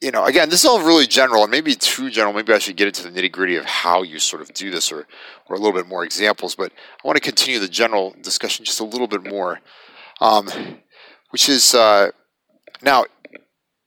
you 0.00 0.10
know, 0.10 0.24
again, 0.24 0.50
this 0.50 0.60
is 0.60 0.66
all 0.66 0.84
really 0.84 1.06
general 1.06 1.42
and 1.42 1.50
maybe 1.50 1.74
too 1.74 2.10
general. 2.10 2.34
Maybe 2.34 2.52
I 2.52 2.58
should 2.58 2.76
get 2.76 2.86
into 2.86 3.08
the 3.08 3.10
nitty 3.10 3.32
gritty 3.32 3.56
of 3.56 3.64
how 3.64 4.02
you 4.02 4.18
sort 4.18 4.42
of 4.42 4.52
do 4.52 4.70
this 4.70 4.92
or, 4.92 5.06
or 5.48 5.56
a 5.56 5.58
little 5.58 5.72
bit 5.72 5.88
more 5.88 6.04
examples. 6.04 6.54
But 6.54 6.72
I 6.72 7.06
want 7.06 7.16
to 7.16 7.22
continue 7.22 7.58
the 7.58 7.68
general 7.68 8.14
discussion 8.20 8.64
just 8.64 8.80
a 8.80 8.84
little 8.84 9.06
bit 9.06 9.26
more, 9.26 9.60
um, 10.20 10.48
which 11.30 11.48
is 11.48 11.74
uh, 11.74 12.10
now, 12.82 13.06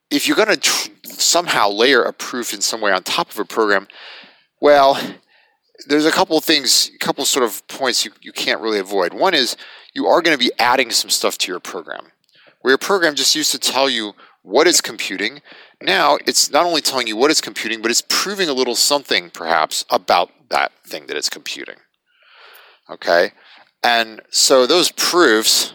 if 0.09 0.27
you're 0.27 0.37
going 0.37 0.49
to 0.49 0.57
tr- 0.57 0.89
somehow 1.03 1.69
layer 1.69 2.01
a 2.03 2.13
proof 2.13 2.53
in 2.53 2.61
some 2.61 2.81
way 2.81 2.91
on 2.91 3.03
top 3.03 3.29
of 3.29 3.37
a 3.37 3.45
program, 3.45 3.87
well, 4.59 4.99
there's 5.87 6.05
a 6.05 6.11
couple 6.11 6.37
of 6.37 6.43
things, 6.43 6.91
a 6.93 6.97
couple 6.97 7.23
sort 7.25 7.45
of 7.45 7.65
points 7.67 8.03
you, 8.03 8.11
you 8.21 8.31
can't 8.31 8.61
really 8.61 8.79
avoid. 8.79 9.13
One 9.13 9.33
is 9.33 9.55
you 9.93 10.07
are 10.07 10.21
going 10.21 10.37
to 10.37 10.43
be 10.43 10.51
adding 10.59 10.91
some 10.91 11.09
stuff 11.09 11.37
to 11.39 11.51
your 11.51 11.59
program. 11.59 12.11
Where 12.61 12.71
your 12.71 12.77
program 12.77 13.15
just 13.15 13.35
used 13.35 13.51
to 13.51 13.59
tell 13.59 13.89
you 13.89 14.13
what 14.49 14.67
it's 14.67 14.81
computing, 14.81 15.41
now 15.81 16.17
it's 16.25 16.49
not 16.49 16.65
only 16.65 16.81
telling 16.81 17.07
you 17.07 17.15
what 17.15 17.31
it's 17.31 17.41
computing, 17.41 17.81
but 17.81 17.91
it's 17.91 18.03
proving 18.09 18.49
a 18.49 18.53
little 18.53 18.75
something 18.75 19.29
perhaps 19.29 19.85
about 19.89 20.31
that 20.49 20.71
thing 20.85 21.05
that 21.07 21.15
it's 21.15 21.29
computing. 21.29 21.75
Okay? 22.89 23.31
And 23.83 24.21
so 24.29 24.65
those 24.65 24.91
proofs 24.91 25.73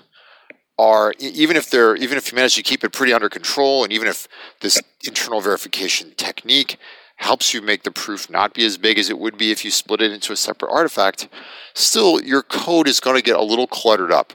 are 0.77 1.15
even 1.21 1.57
if 1.57 1.71
they're 1.71 1.95
even 1.95 2.19
if 2.19 2.33
you 2.33 2.37
manage 2.37 2.57
to 2.57 2.63
keep 2.63 2.83
it 2.83 2.93
pretty 2.93 3.13
under 3.13 3.29
control 3.29 3.85
and 3.85 3.93
even 3.93 4.09
if 4.09 4.27
this 4.61 4.83
internal 5.07 5.41
verification 5.41 6.13
technique 6.17 6.77
helps 7.17 7.55
you 7.55 7.63
make 7.63 7.85
the 7.85 7.93
proof 7.93 8.29
not 8.29 8.55
be 8.55 8.67
as 8.67 8.77
big 8.77 8.99
as 8.99 9.09
it 9.09 9.17
would 9.17 9.39
be 9.39 9.53
if 9.53 9.65
you 9.65 9.71
split 9.71 10.03
it 10.03 10.11
into 10.11 10.33
a 10.33 10.37
separate 10.37 10.73
artifact, 10.73 11.29
still 11.75 12.21
your 12.21 12.43
code 12.43 12.89
is 12.89 12.99
going 12.99 13.15
to 13.15 13.23
get 13.23 13.37
a 13.37 13.43
little 13.43 13.69
cluttered 13.69 14.11
up, 14.11 14.33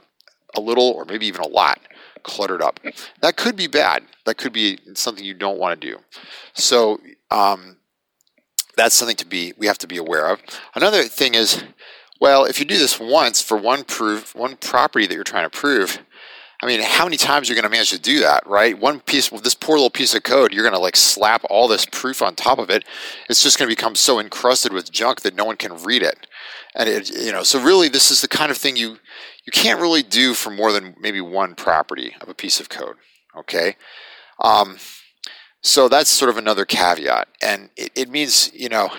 a 0.56 0.60
little 0.60 0.88
or 0.88 1.04
maybe 1.04 1.26
even 1.26 1.42
a 1.42 1.46
lot 1.46 1.78
cluttered 2.22 2.62
up. 2.62 2.80
That 3.20 3.36
could 3.36 3.56
be 3.56 3.66
bad. 3.66 4.04
That 4.26 4.36
could 4.36 4.52
be 4.52 4.78
something 4.94 5.24
you 5.24 5.34
don't 5.34 5.58
want 5.58 5.80
to 5.80 5.86
do. 5.88 5.98
So 6.54 7.00
um, 7.30 7.76
that's 8.76 8.94
something 8.94 9.16
to 9.16 9.26
be 9.26 9.52
we 9.58 9.66
have 9.66 9.78
to 9.78 9.86
be 9.86 9.96
aware 9.96 10.26
of. 10.28 10.40
Another 10.74 11.02
thing 11.04 11.34
is, 11.34 11.62
well, 12.20 12.44
if 12.44 12.58
you 12.58 12.64
do 12.64 12.78
this 12.78 13.00
once 13.00 13.40
for 13.40 13.56
one 13.56 13.84
proof, 13.84 14.34
one 14.34 14.56
property 14.56 15.06
that 15.06 15.14
you're 15.14 15.24
trying 15.24 15.48
to 15.48 15.50
prove, 15.50 16.00
I 16.62 16.66
mean, 16.66 16.80
how 16.82 17.04
many 17.04 17.16
times 17.16 17.48
are 17.48 17.52
you 17.52 17.60
going 17.60 17.70
to 17.70 17.74
manage 17.74 17.90
to 17.90 17.98
do 17.98 18.20
that, 18.20 18.46
right? 18.46 18.78
One 18.78 19.00
piece, 19.00 19.30
this 19.30 19.54
poor 19.54 19.76
little 19.76 19.90
piece 19.90 20.14
of 20.14 20.22
code, 20.22 20.52
you're 20.52 20.62
going 20.62 20.74
to 20.74 20.78
like 20.78 20.96
slap 20.96 21.42
all 21.48 21.68
this 21.68 21.86
proof 21.86 22.20
on 22.20 22.34
top 22.34 22.58
of 22.58 22.68
it. 22.68 22.84
It's 23.30 23.42
just 23.42 23.58
going 23.58 23.68
to 23.68 23.74
become 23.74 23.94
so 23.94 24.18
encrusted 24.18 24.72
with 24.72 24.92
junk 24.92 25.22
that 25.22 25.34
no 25.34 25.44
one 25.44 25.56
can 25.56 25.82
read 25.82 26.02
it. 26.02 26.26
And 26.74 26.88
it, 26.88 27.10
you 27.10 27.32
know, 27.32 27.42
so 27.42 27.60
really, 27.62 27.88
this 27.88 28.10
is 28.10 28.20
the 28.20 28.28
kind 28.28 28.50
of 28.50 28.56
thing 28.56 28.76
you 28.76 28.98
you 29.46 29.52
can't 29.52 29.80
really 29.80 30.02
do 30.02 30.34
for 30.34 30.50
more 30.50 30.70
than 30.70 30.94
maybe 31.00 31.20
one 31.20 31.54
property 31.54 32.14
of 32.20 32.28
a 32.28 32.34
piece 32.34 32.60
of 32.60 32.68
code. 32.68 32.96
Okay, 33.36 33.76
um, 34.40 34.76
so 35.62 35.88
that's 35.88 36.10
sort 36.10 36.28
of 36.28 36.36
another 36.36 36.64
caveat, 36.64 37.28
and 37.42 37.70
it, 37.76 37.90
it 37.96 38.08
means 38.08 38.52
you 38.54 38.68
know 38.68 38.90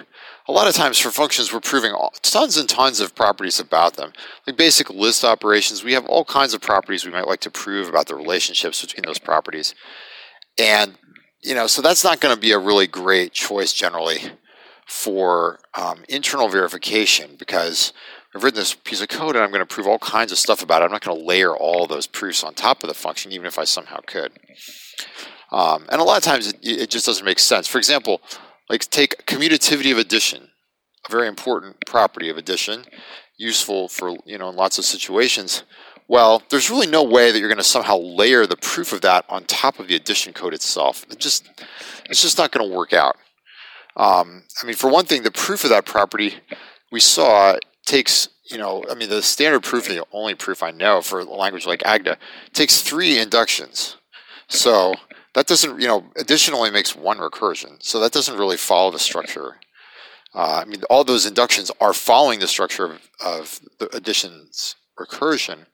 a 0.48 0.51
lot 0.51 0.67
of 0.67 0.74
times 0.74 0.98
for 0.98 1.12
functions, 1.12 1.53
we're 1.53 1.60
proving 1.60 1.91
all, 1.91 2.13
tons 2.21 2.57
and 2.57 2.67
tons 2.67 3.00
of 3.00 3.15
properties 3.15 3.60
about 3.60 3.95
them. 3.95 4.13
Like 4.48 4.57
basic 4.57 4.89
list 4.89 5.24
operations, 5.24 5.83
we 5.83 5.93
have 5.93 6.05
all 6.05 6.25
kinds 6.25 6.53
of 6.53 6.62
properties 6.62 7.05
we 7.05 7.12
might 7.12 7.27
like 7.27 7.41
to 7.41 7.51
prove 7.51 7.88
about 7.88 8.07
the 8.07 8.15
relationships 8.15 8.81
between 8.81 9.03
those 9.05 9.19
properties. 9.19 9.75
And, 10.57 10.98
you 11.41 11.53
know, 11.53 11.67
so 11.67 11.81
that's 11.81 12.03
not 12.03 12.19
going 12.19 12.33
to 12.36 12.41
be 12.41 12.51
a 12.51 12.60
really 12.60 12.88
great 12.88 13.33
choice 13.33 13.71
generally 13.74 14.19
for 14.88 15.60
um, 15.75 16.03
internal 16.10 16.50
verification 16.50 17.36
because 17.38 17.93
I've 18.36 18.43
written 18.43 18.60
this 18.60 18.74
piece 18.74 19.01
of 19.01 19.10
code 19.10 19.36
and 19.36 19.43
I'm 19.43 19.51
going 19.51 19.65
to 19.65 19.65
prove 19.65 19.88
all 19.88 20.00
kinds 20.00 20.31
of 20.31 20.38
stuff 20.38 20.63
about 20.63 20.81
it. 20.81 20.86
I'm 20.86 20.91
not 20.91 21.01
going 21.01 21.17
to 21.17 21.25
layer 21.25 21.55
all 21.55 21.86
those 21.86 22.07
proofs 22.07 22.43
on 22.43 22.53
top 22.53 22.83
of 22.83 22.88
the 22.88 22.93
function, 22.93 23.31
even 23.31 23.45
if 23.45 23.60
I 23.60 23.63
somehow 23.63 24.00
could. 24.05 24.33
Um, 25.51 25.86
and 25.89 26.01
a 26.01 26.03
lot 26.03 26.17
of 26.17 26.24
times 26.24 26.48
it, 26.48 26.57
it 26.62 26.89
just 26.89 27.05
doesn't 27.05 27.25
make 27.25 27.39
sense. 27.39 27.67
For 27.67 27.77
example, 27.77 28.21
like 28.71 28.89
take 28.89 29.25
commutativity 29.25 29.91
of 29.91 29.97
addition, 29.97 30.47
a 31.07 31.11
very 31.11 31.27
important 31.27 31.85
property 31.85 32.29
of 32.29 32.37
addition, 32.37 32.85
useful 33.37 33.89
for 33.89 34.15
you 34.25 34.37
know 34.37 34.49
in 34.49 34.55
lots 34.55 34.77
of 34.79 34.85
situations. 34.85 35.63
Well, 36.07 36.41
there's 36.49 36.69
really 36.69 36.87
no 36.87 37.03
way 37.03 37.31
that 37.31 37.39
you're 37.39 37.49
going 37.49 37.57
to 37.57 37.63
somehow 37.63 37.97
layer 37.97 38.45
the 38.45 38.57
proof 38.57 38.91
of 38.93 39.01
that 39.01 39.25
on 39.29 39.43
top 39.43 39.79
of 39.79 39.87
the 39.87 39.95
addition 39.95 40.33
code 40.33 40.53
itself. 40.53 41.05
It 41.11 41.19
just 41.19 41.49
it's 42.09 42.21
just 42.21 42.37
not 42.37 42.51
going 42.51 42.67
to 42.67 42.75
work 42.75 42.93
out. 42.93 43.17
Um, 43.97 44.43
I 44.61 44.65
mean, 44.65 44.75
for 44.75 44.89
one 44.89 45.05
thing, 45.05 45.23
the 45.23 45.31
proof 45.31 45.65
of 45.65 45.69
that 45.69 45.85
property 45.85 46.35
we 46.93 47.01
saw 47.01 47.57
takes 47.85 48.29
you 48.45 48.57
know, 48.57 48.83
I 48.89 48.95
mean, 48.95 49.09
the 49.09 49.21
standard 49.21 49.63
proof, 49.63 49.87
the 49.87 50.05
only 50.11 50.35
proof 50.35 50.61
I 50.63 50.71
know 50.71 51.01
for 51.01 51.21
a 51.21 51.23
language 51.23 51.65
like 51.65 51.83
Agda, 51.85 52.17
takes 52.53 52.81
three 52.81 53.17
inductions. 53.17 53.97
So 54.47 54.93
that 55.33 55.47
doesn't, 55.47 55.79
you 55.79 55.88
know, 55.88 56.05
additionally 56.17 56.71
makes 56.71 56.95
one 56.95 57.17
recursion. 57.17 57.81
So 57.81 58.00
that 58.00 58.11
doesn't 58.11 58.38
really 58.38 58.57
follow 58.57 58.91
the 58.91 59.00
structure. 59.00 59.57
Uh, 60.33 60.61
I 60.61 60.65
mean, 60.65 60.83
all 60.89 61.03
those 61.03 61.25
inductions 61.25 61.71
are 61.79 61.93
following 61.93 62.39
the 62.39 62.47
structure 62.47 62.85
of, 62.85 63.09
of 63.23 63.59
the 63.79 63.95
addition's 63.95 64.75
recursion. 65.00 65.65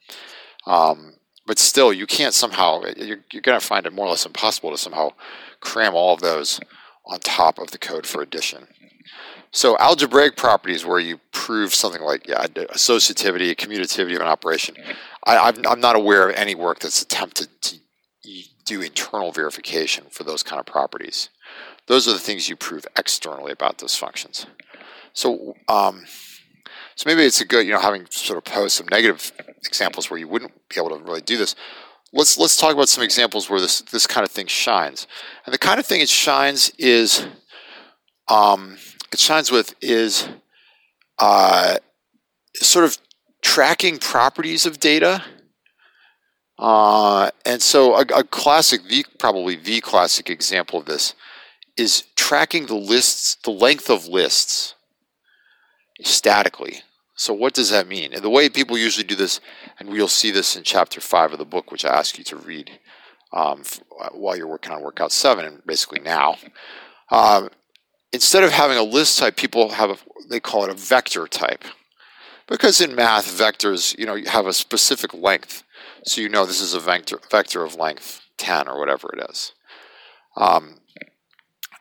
Um, 0.66 1.14
but 1.46 1.60
still, 1.60 1.94
you 1.94 2.06
can't 2.06 2.34
somehow, 2.34 2.82
you're, 2.98 3.24
you're 3.32 3.42
going 3.42 3.60
to 3.60 3.66
find 3.66 3.86
it 3.86 3.94
more 3.94 4.06
or 4.06 4.10
less 4.10 4.26
impossible 4.26 4.72
to 4.72 4.78
somehow 4.78 5.12
cram 5.62 5.96
all 5.96 6.14
of 6.14 6.22
those 6.22 6.60
on 7.06 7.20
top 7.20 7.58
of 7.58 7.72
the 7.72 7.78
code 7.78 8.06
for 8.06 8.22
addition. 8.22 8.68
So 9.52 9.78
algebraic 9.80 10.36
properties 10.36 10.86
where 10.86 11.00
you 11.00 11.20
prove 11.32 11.74
something 11.74 12.02
like 12.02 12.28
yeah, 12.28 12.46
associativity, 12.46 13.56
commutativity 13.56 14.16
of 14.16 14.22
an 14.22 14.28
operation. 14.28 14.76
I, 15.26 15.54
am 15.66 15.80
not 15.80 15.96
aware 15.96 16.30
of 16.30 16.36
any 16.36 16.54
work 16.54 16.80
that's 16.80 17.02
attempted 17.02 17.50
to 17.64 17.78
do 18.68 18.82
internal 18.82 19.32
verification 19.32 20.06
for 20.12 20.24
those 20.24 20.44
kind 20.44 20.60
of 20.60 20.66
properties. 20.66 21.30
Those 21.88 22.08
are 22.08 22.14
the 22.14 22.20
things 22.20 22.50
you 22.50 22.56
prove 22.56 22.86
externally 22.98 23.52
about 23.52 23.78
those 23.78 23.96
functions. 23.96 24.46
So, 25.14 25.56
um, 25.68 26.06
so 26.96 27.04
maybe 27.06 27.24
it's 27.24 27.42
a 27.42 27.46
good, 27.46 27.66
you 27.66 27.74
know, 27.74 27.80
having 27.80 28.06
sort 28.10 28.38
of 28.38 28.44
posed 28.44 28.76
some 28.76 28.88
negative 28.92 29.32
examples 29.66 30.10
where 30.10 30.20
you 30.20 30.28
wouldn't 30.28 30.52
be 30.70 30.76
able 30.78 30.90
to 30.90 31.04
really 31.04 31.22
do 31.22 31.38
this. 31.38 31.56
Let's 32.14 32.38
let's 32.38 32.58
talk 32.58 32.74
about 32.74 32.90
some 32.90 33.04
examples 33.04 33.50
where 33.50 33.60
this 33.60 33.82
this 33.82 34.08
kind 34.08 34.26
of 34.26 34.32
thing 34.32 34.48
shines. 34.48 35.08
And 35.46 35.54
the 35.54 35.58
kind 35.58 35.80
of 35.80 35.86
thing 35.86 36.02
it 36.02 36.10
shines 36.10 36.72
is, 36.78 37.26
um, 38.28 38.78
it 39.12 39.20
shines 39.20 39.52
with 39.52 39.76
is, 39.82 40.30
uh, 41.20 41.78
sort 42.56 42.86
of 42.86 42.98
tracking 43.42 43.98
properties 43.98 44.66
of 44.66 44.80
data 44.80 45.24
uh, 46.60 47.30
and 47.46 47.62
so 47.62 47.96
a, 47.96 48.02
a, 48.16 48.24
classic, 48.24 48.84
the 48.88 49.06
probably 49.20 49.56
the 49.56 49.80
classic 49.82 50.30
example 50.30 50.80
of 50.80 50.86
this 50.86 51.14
is 51.76 52.04
tracking 52.16 52.66
the 52.66 52.76
lists, 52.76 53.38
the 53.44 53.52
length 53.52 53.90
of 53.90 54.08
lists 54.08 54.74
statically. 56.02 56.82
So 57.16 57.34
what 57.34 57.54
does 57.54 57.70
that 57.70 57.88
mean? 57.88 58.14
And 58.14 58.24
the 58.24 58.30
way 58.30 58.50
people 58.50 58.78
usually 58.78 59.06
do 59.06 59.16
this, 59.16 59.40
and 59.80 59.90
we'll 59.90 60.08
see 60.08 60.32
this 60.32 60.56
in 60.56 60.64
chapter 60.64 61.02
five 61.02 61.32
of 61.32 61.40
the 61.40 61.46
book, 61.46 61.72
which 61.72 61.86
I 61.86 61.90
ask 61.90 62.18
you 62.18 62.24
to 62.26 62.36
read 62.36 62.80
um, 63.34 63.64
uh, 64.00 64.10
while 64.10 64.36
you're 64.36 64.48
working 64.48 64.72
on 64.72 64.82
workout 64.82 65.12
seven, 65.12 65.46
and 65.46 65.66
basically 65.66 66.00
now. 66.00 66.38
Um, 67.12 67.50
instead 68.12 68.44
of 68.44 68.52
having 68.52 68.78
a 68.78 68.84
list 68.84 69.20
type, 69.20 69.36
people 69.36 69.70
have 69.70 69.90
a, 69.90 69.98
they 70.30 70.40
call 70.40 70.64
it 70.64 70.70
a 70.70 70.76
vector 70.76 71.28
type, 71.28 71.64
because 72.48 72.82
in 72.82 72.96
math, 72.96 73.28
vectors 73.28 73.98
you 73.98 74.06
know 74.06 74.18
have 74.28 74.48
a 74.48 74.54
specific 74.54 75.14
length. 75.14 75.64
So 76.08 76.22
you 76.22 76.30
know 76.30 76.46
this 76.46 76.62
is 76.62 76.74
a 76.74 76.80
vector, 76.80 77.20
vector 77.30 77.64
of 77.64 77.76
length 77.76 78.22
10 78.38 78.70
or 78.70 78.80
whatever 78.80 79.10
it 79.14 79.30
is. 79.30 79.52
Um, 80.38 80.80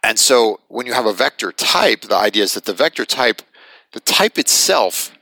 and 0.02 0.18
so 0.18 0.61
when 0.68 0.87
you 0.87 0.95
have 0.95 1.06
a 1.06 1.12
vector 1.12 1.52
type, 1.52 2.02
the 2.02 2.16
idea 2.16 2.42
is 2.42 2.54
that 2.54 2.64
the 2.64 2.75
vector 2.75 3.04
type, 3.04 3.42
the 3.92 4.00
type 4.00 4.37
itself 4.37 5.12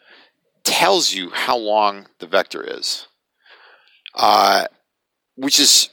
tells 0.62 1.12
you 1.12 1.30
how 1.30 1.56
long 1.56 2.06
the 2.18 2.26
vector 2.26 2.62
is. 2.62 3.06
Uh, 4.14 4.66
which 5.36 5.60
is, 5.60 5.90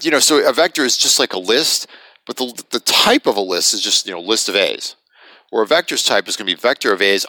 you 0.00 0.10
know, 0.10 0.18
so 0.18 0.48
a 0.48 0.52
vector 0.52 0.84
is 0.84 0.96
just 0.96 1.18
like 1.18 1.34
a 1.34 1.38
list, 1.38 1.86
but 2.26 2.36
the, 2.36 2.64
the 2.70 2.80
type 2.80 3.26
of 3.26 3.36
a 3.36 3.40
list 3.40 3.74
is 3.74 3.80
just, 3.80 4.06
you 4.06 4.12
know, 4.12 4.20
list 4.20 4.48
of 4.48 4.56
A's. 4.56 4.96
Or 5.52 5.62
a 5.62 5.66
vector's 5.66 6.02
type 6.02 6.26
is 6.26 6.36
going 6.36 6.48
to 6.48 6.54
be 6.54 6.60
vector 6.60 6.92
of 6.92 7.00
A's 7.00 7.26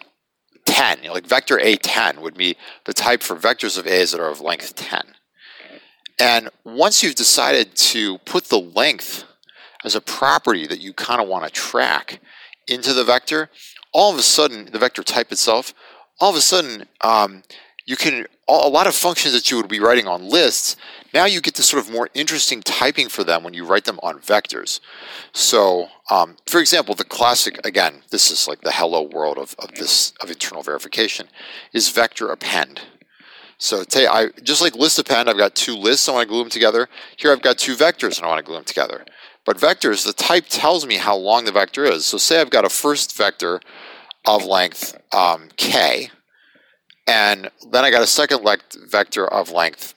10. 0.79 1.11
Like 1.11 1.27
vector 1.27 1.57
A10 1.57 2.19
would 2.21 2.35
be 2.35 2.55
the 2.85 2.93
type 2.93 3.21
for 3.21 3.35
vectors 3.35 3.77
of 3.77 3.85
A's 3.85 4.11
that 4.11 4.21
are 4.21 4.29
of 4.29 4.39
length 4.39 4.75
10. 4.77 5.01
And 6.17 6.49
once 6.63 7.03
you've 7.03 7.15
decided 7.15 7.75
to 7.75 8.17
put 8.19 8.45
the 8.45 8.59
length 8.59 9.25
as 9.83 9.95
a 9.95 10.01
property 10.01 10.67
that 10.67 10.79
you 10.79 10.93
kind 10.93 11.21
of 11.21 11.27
want 11.27 11.43
to 11.43 11.51
track 11.51 12.21
into 12.67 12.93
the 12.93 13.03
vector, 13.03 13.49
all 13.91 14.11
of 14.11 14.17
a 14.17 14.21
sudden, 14.21 14.69
the 14.71 14.79
vector 14.79 15.03
type 15.03 15.33
itself, 15.33 15.73
all 16.21 16.29
of 16.29 16.37
a 16.37 16.41
sudden, 16.41 16.85
um, 17.01 17.43
you 17.85 17.97
can 17.97 18.25
a 18.47 18.69
lot 18.69 18.87
of 18.87 18.95
functions 18.95 19.33
that 19.33 19.51
you 19.51 19.57
would 19.57 19.67
be 19.67 19.81
writing 19.81 20.07
on 20.07 20.29
lists. 20.29 20.77
Now 21.13 21.25
you 21.25 21.41
get 21.41 21.55
this 21.55 21.69
sort 21.69 21.83
of 21.83 21.91
more 21.91 22.09
interesting 22.13 22.61
typing 22.61 23.09
for 23.09 23.23
them 23.23 23.43
when 23.43 23.53
you 23.53 23.65
write 23.65 23.85
them 23.85 23.99
on 24.03 24.19
vectors. 24.19 24.79
So, 25.33 25.87
um, 26.09 26.37
for 26.45 26.59
example, 26.59 26.95
the 26.95 27.03
classic 27.03 27.59
again, 27.65 28.03
this 28.11 28.31
is 28.31 28.47
like 28.47 28.61
the 28.61 28.71
hello 28.71 29.01
world 29.01 29.37
of, 29.37 29.55
of 29.59 29.75
this 29.75 30.13
of 30.21 30.29
internal 30.29 30.63
verification, 30.63 31.27
is 31.73 31.89
vector 31.89 32.29
append. 32.29 32.81
So, 33.57 33.83
say 33.87 34.07
I 34.07 34.29
just 34.43 34.61
like 34.61 34.75
list 34.75 34.99
append, 34.99 35.29
I've 35.29 35.37
got 35.37 35.55
two 35.55 35.75
lists. 35.75 36.07
I 36.07 36.13
want 36.13 36.27
to 36.27 36.29
glue 36.29 36.43
them 36.43 36.49
together. 36.49 36.87
Here, 37.17 37.31
I've 37.31 37.41
got 37.41 37.57
two 37.57 37.75
vectors, 37.75 38.17
and 38.17 38.25
I 38.25 38.29
want 38.29 38.39
to 38.39 38.45
glue 38.45 38.55
them 38.55 38.63
together. 38.63 39.03
But 39.45 39.57
vectors, 39.57 40.05
the 40.05 40.13
type 40.13 40.45
tells 40.47 40.85
me 40.85 40.95
how 40.95 41.15
long 41.15 41.45
the 41.45 41.51
vector 41.51 41.83
is. 41.83 42.05
So, 42.05 42.17
say 42.17 42.39
I've 42.39 42.49
got 42.49 42.65
a 42.65 42.69
first 42.69 43.17
vector 43.17 43.59
of 44.25 44.45
length 44.45 44.97
um, 45.13 45.49
k 45.57 46.09
and 47.09 47.49
then 47.71 47.83
I 47.83 47.89
got 47.89 48.03
a 48.03 48.07
second 48.07 48.47
vector 48.87 49.27
of 49.27 49.51
length 49.51 49.95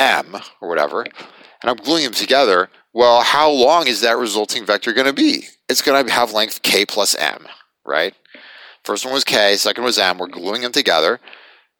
m 0.00 0.36
or 0.60 0.68
whatever, 0.68 1.02
and 1.02 1.70
I'm 1.70 1.76
gluing 1.76 2.04
them 2.04 2.14
together. 2.14 2.70
Well, 2.92 3.22
how 3.22 3.50
long 3.50 3.86
is 3.86 4.00
that 4.00 4.16
resulting 4.16 4.66
vector 4.66 4.92
going 4.92 5.06
to 5.06 5.12
be? 5.12 5.44
It's 5.68 5.82
going 5.82 6.04
to 6.04 6.12
have 6.12 6.32
length 6.32 6.62
k 6.62 6.84
plus 6.84 7.14
m, 7.14 7.46
right? 7.84 8.14
First 8.82 9.04
one 9.04 9.14
was 9.14 9.24
k, 9.24 9.56
second 9.56 9.84
was 9.84 9.98
m. 9.98 10.18
We're 10.18 10.26
gluing 10.26 10.62
them 10.62 10.72
together, 10.72 11.20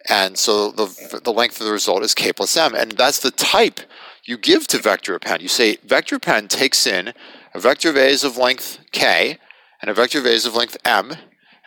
and 0.09 0.39
so 0.39 0.71
the 0.71 1.21
the 1.25 1.33
length 1.33 1.61
of 1.61 1.67
the 1.67 1.73
result 1.73 2.03
is 2.03 2.15
k 2.15 2.33
plus 2.33 2.57
m, 2.57 2.75
and 2.75 2.93
that's 2.93 3.21
the 3.21 3.31
type 3.31 3.81
you 4.25 4.37
give 4.37 4.67
to 4.69 4.79
vector 4.79 5.15
append. 5.15 5.43
You 5.43 5.49
say 5.49 5.79
vector 5.85 6.17
append 6.17 6.51
takes 6.51 6.87
in 6.87 7.15
a 7.55 7.59
vector 7.59 7.89
of 7.89 7.97
a's 7.97 8.23
of 8.23 8.37
length 8.37 8.79
k 8.93 9.39
and 9.81 9.91
a 9.91 9.95
vector 9.95 10.19
of 10.19 10.27
a's 10.27 10.47
of 10.47 10.55
length 10.55 10.77
m, 10.85 11.11
and 11.11 11.19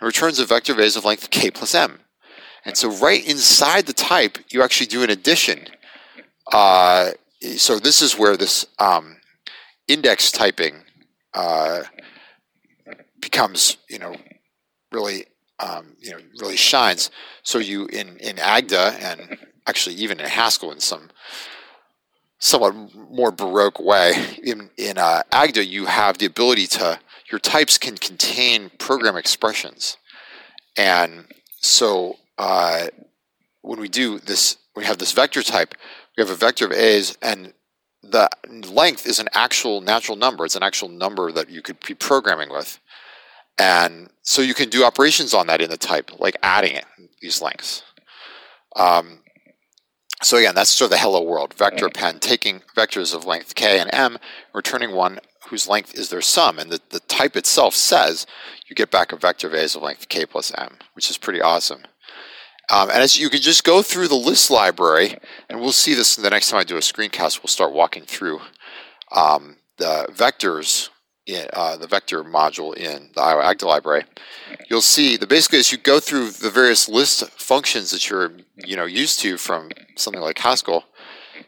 returns 0.01 0.39
a 0.39 0.45
vector 0.45 0.71
of 0.71 0.79
a's 0.79 0.95
of 0.95 1.03
length 1.03 1.29
k 1.31 1.49
plus 1.49 1.73
m. 1.73 1.99
And 2.63 2.77
so 2.77 2.89
right 2.89 3.27
inside 3.27 3.87
the 3.87 3.93
type, 3.93 4.37
you 4.49 4.61
actually 4.61 4.87
do 4.87 5.03
an 5.03 5.09
addition. 5.09 5.67
Uh, 6.51 7.11
so 7.57 7.79
this 7.79 8.01
is 8.01 8.17
where 8.17 8.37
this 8.37 8.65
um, 8.79 9.17
index 9.87 10.31
typing 10.31 10.83
uh, 11.33 11.83
becomes, 13.19 13.77
you 13.89 13.99
know, 13.99 14.15
really, 14.91 15.25
um, 15.59 15.95
you 15.99 16.11
know, 16.11 16.19
really 16.39 16.57
shines. 16.57 17.09
So 17.43 17.59
you 17.59 17.87
in 17.87 18.17
in 18.17 18.39
Agda 18.39 18.95
and 18.99 19.37
actually 19.67 19.95
even 19.95 20.19
in 20.19 20.25
Haskell 20.27 20.71
in 20.71 20.79
some 20.79 21.09
somewhat 22.39 22.75
more 23.09 23.31
baroque 23.31 23.79
way 23.79 24.37
in 24.43 24.69
in 24.77 24.97
uh, 24.97 25.23
Agda 25.31 25.65
you 25.65 25.85
have 25.85 26.17
the 26.17 26.25
ability 26.25 26.67
to 26.67 26.99
your 27.31 27.39
types 27.39 27.77
can 27.77 27.97
contain 27.97 28.69
program 28.77 29.15
expressions, 29.15 29.97
and 30.77 31.25
so 31.59 32.17
uh, 32.37 32.87
when 33.61 33.79
we 33.79 33.87
do 33.87 34.19
this, 34.19 34.57
we 34.75 34.85
have 34.85 34.97
this 34.97 35.13
vector 35.13 35.41
type. 35.41 35.73
We 36.17 36.21
have 36.21 36.31
a 36.31 36.35
vector 36.35 36.65
of 36.65 36.71
a's, 36.71 37.17
and 37.21 37.53
the 38.03 38.29
length 38.69 39.07
is 39.07 39.19
an 39.19 39.29
actual 39.33 39.81
natural 39.81 40.17
number. 40.17 40.45
It's 40.45 40.55
an 40.55 40.63
actual 40.63 40.89
number 40.89 41.31
that 41.31 41.49
you 41.49 41.61
could 41.61 41.79
be 41.85 41.93
programming 41.93 42.49
with. 42.49 42.79
And 43.57 44.09
so 44.23 44.41
you 44.41 44.53
can 44.53 44.69
do 44.69 44.83
operations 44.83 45.33
on 45.33 45.47
that 45.47 45.61
in 45.61 45.69
the 45.69 45.77
type, 45.77 46.11
like 46.19 46.37
adding 46.43 46.75
it, 46.75 46.85
these 47.21 47.41
lengths. 47.41 47.83
Um, 48.75 49.19
so 50.21 50.37
again, 50.37 50.55
that's 50.55 50.71
sort 50.71 50.87
of 50.87 50.91
the 50.91 50.97
hello 50.97 51.21
world. 51.21 51.53
Vector 51.53 51.85
append 51.85 52.21
taking 52.21 52.61
vectors 52.75 53.13
of 53.13 53.25
length 53.25 53.55
k 53.55 53.79
and 53.79 53.89
m, 53.93 54.17
returning 54.53 54.95
one 54.95 55.19
whose 55.49 55.67
length 55.67 55.93
is 55.93 56.09
their 56.09 56.21
sum. 56.21 56.57
And 56.59 56.71
the, 56.71 56.79
the 56.89 57.01
type 57.01 57.35
itself 57.35 57.75
says 57.75 58.25
you 58.67 58.75
get 58.75 58.89
back 58.89 59.11
a 59.11 59.17
vector 59.17 59.47
of 59.47 59.53
a's 59.53 59.75
of 59.75 59.81
length 59.81 60.09
k 60.09 60.25
plus 60.25 60.51
m, 60.57 60.77
which 60.93 61.09
is 61.09 61.17
pretty 61.17 61.41
awesome. 61.41 61.83
Um, 62.69 62.89
and 62.89 62.99
as 62.99 63.19
you 63.19 63.29
can 63.29 63.41
just 63.41 63.63
go 63.63 63.81
through 63.81 64.07
the 64.07 64.15
list 64.15 64.49
library, 64.49 65.17
and 65.49 65.59
we'll 65.59 65.71
see 65.71 65.93
this 65.93 66.15
the 66.15 66.29
next 66.29 66.49
time 66.49 66.59
I 66.59 66.63
do 66.63 66.77
a 66.77 66.79
screencast, 66.79 67.43
we'll 67.43 67.49
start 67.49 67.73
walking 67.73 68.03
through 68.03 68.39
um, 69.11 69.57
the 69.77 70.07
vectors, 70.11 70.89
in, 71.25 71.45
uh, 71.53 71.77
the 71.77 71.87
vector 71.87 72.23
module 72.23 72.75
in 72.75 73.09
the 73.15 73.21
Iowa 73.21 73.45
Agda 73.45 73.67
library. 73.67 74.03
You'll 74.69 74.81
see 74.81 75.17
that 75.17 75.29
basically 75.29 75.59
as 75.59 75.71
you 75.71 75.77
go 75.77 75.99
through 75.99 76.31
the 76.31 76.49
various 76.49 76.89
list 76.89 77.29
functions 77.31 77.91
that 77.91 78.09
you're 78.09 78.31
you 78.57 78.75
know 78.75 78.85
used 78.85 79.19
to 79.21 79.37
from 79.37 79.69
something 79.95 80.21
like 80.21 80.37
Haskell, 80.37 80.83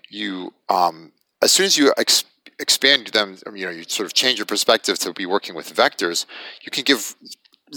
you 0.09 0.53
um, 0.69 1.11
as 1.41 1.51
soon 1.51 1.65
as 1.65 1.77
you 1.77 1.93
ex- 1.97 2.23
expand 2.59 3.07
them, 3.07 3.37
you 3.53 3.65
know, 3.65 3.71
you 3.71 3.83
sort 3.83 4.05
of 4.05 4.13
change 4.13 4.39
your 4.39 4.45
perspective 4.45 4.97
to 4.99 5.13
be 5.13 5.25
working 5.25 5.55
with 5.55 5.75
vectors, 5.75 6.25
you 6.61 6.71
can 6.71 6.83
give 6.83 7.15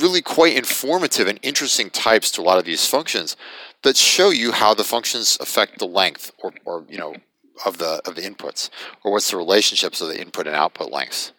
really 0.01 0.23
quite 0.23 0.57
informative 0.57 1.27
and 1.27 1.39
interesting 1.43 1.91
types 1.91 2.31
to 2.33 2.41
a 2.41 2.43
lot 2.43 2.59
of 2.59 2.65
these 2.65 2.87
functions 2.87 3.37
that 3.83 3.97
show 3.97 4.31
you 4.31 4.53
how 4.53 4.75
the 4.75 4.85
functions 4.85 5.39
affect 5.41 5.79
the 5.79 5.87
length 5.87 6.33
or, 6.43 6.53
or 6.65 6.85
you 6.89 6.99
know 6.99 7.15
of 7.65 7.79
the 7.79 8.01
of 8.07 8.15
the 8.15 8.23
inputs 8.23 8.71
or 9.05 9.13
what's 9.13 9.31
the 9.31 9.37
relationships 9.37 10.01
of 10.01 10.09
the 10.09 10.21
input 10.21 10.47
and 10.47 10.57
output 10.57 10.91
lengths. 10.91 11.33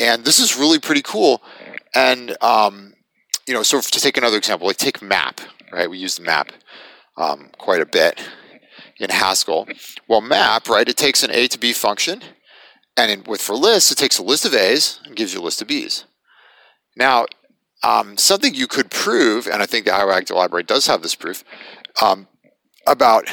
And 0.00 0.24
this 0.24 0.38
is 0.38 0.56
really 0.56 0.78
pretty 0.78 1.02
cool. 1.02 1.42
And 1.94 2.36
um, 2.42 2.94
you 3.46 3.54
know 3.54 3.62
so 3.62 3.80
to 3.80 4.00
take 4.00 4.16
another 4.16 4.36
example 4.36 4.66
like 4.66 4.76
take 4.76 5.02
map 5.02 5.40
right? 5.72 5.90
We 5.90 5.98
use 5.98 6.20
map 6.20 6.52
um, 7.16 7.50
quite 7.58 7.80
a 7.80 7.86
bit 7.86 8.20
in 8.98 9.10
haskell. 9.10 9.66
Well 10.06 10.20
map 10.20 10.68
right 10.68 10.88
it 10.88 10.96
takes 10.96 11.22
an 11.22 11.30
a 11.30 11.48
to 11.48 11.58
b 11.58 11.72
function 11.72 12.22
and 12.96 13.10
in, 13.10 13.24
with 13.24 13.40
for 13.40 13.54
lists 13.54 13.90
it 13.90 13.98
takes 13.98 14.18
a 14.18 14.22
list 14.22 14.44
of 14.44 14.54
a's 14.54 15.00
and 15.04 15.16
gives 15.16 15.34
you 15.34 15.40
a 15.40 15.42
list 15.42 15.62
of 15.62 15.68
b's. 15.68 16.04
Now 16.96 17.26
um, 17.82 18.16
something 18.16 18.54
you 18.54 18.66
could 18.66 18.90
prove, 18.90 19.46
and 19.46 19.62
I 19.62 19.66
think 19.66 19.86
the 19.86 19.94
Iowa 19.94 20.16
Agda 20.16 20.34
Library 20.34 20.64
does 20.64 20.86
have 20.86 21.02
this 21.02 21.14
proof, 21.14 21.44
um, 22.00 22.28
about 22.86 23.26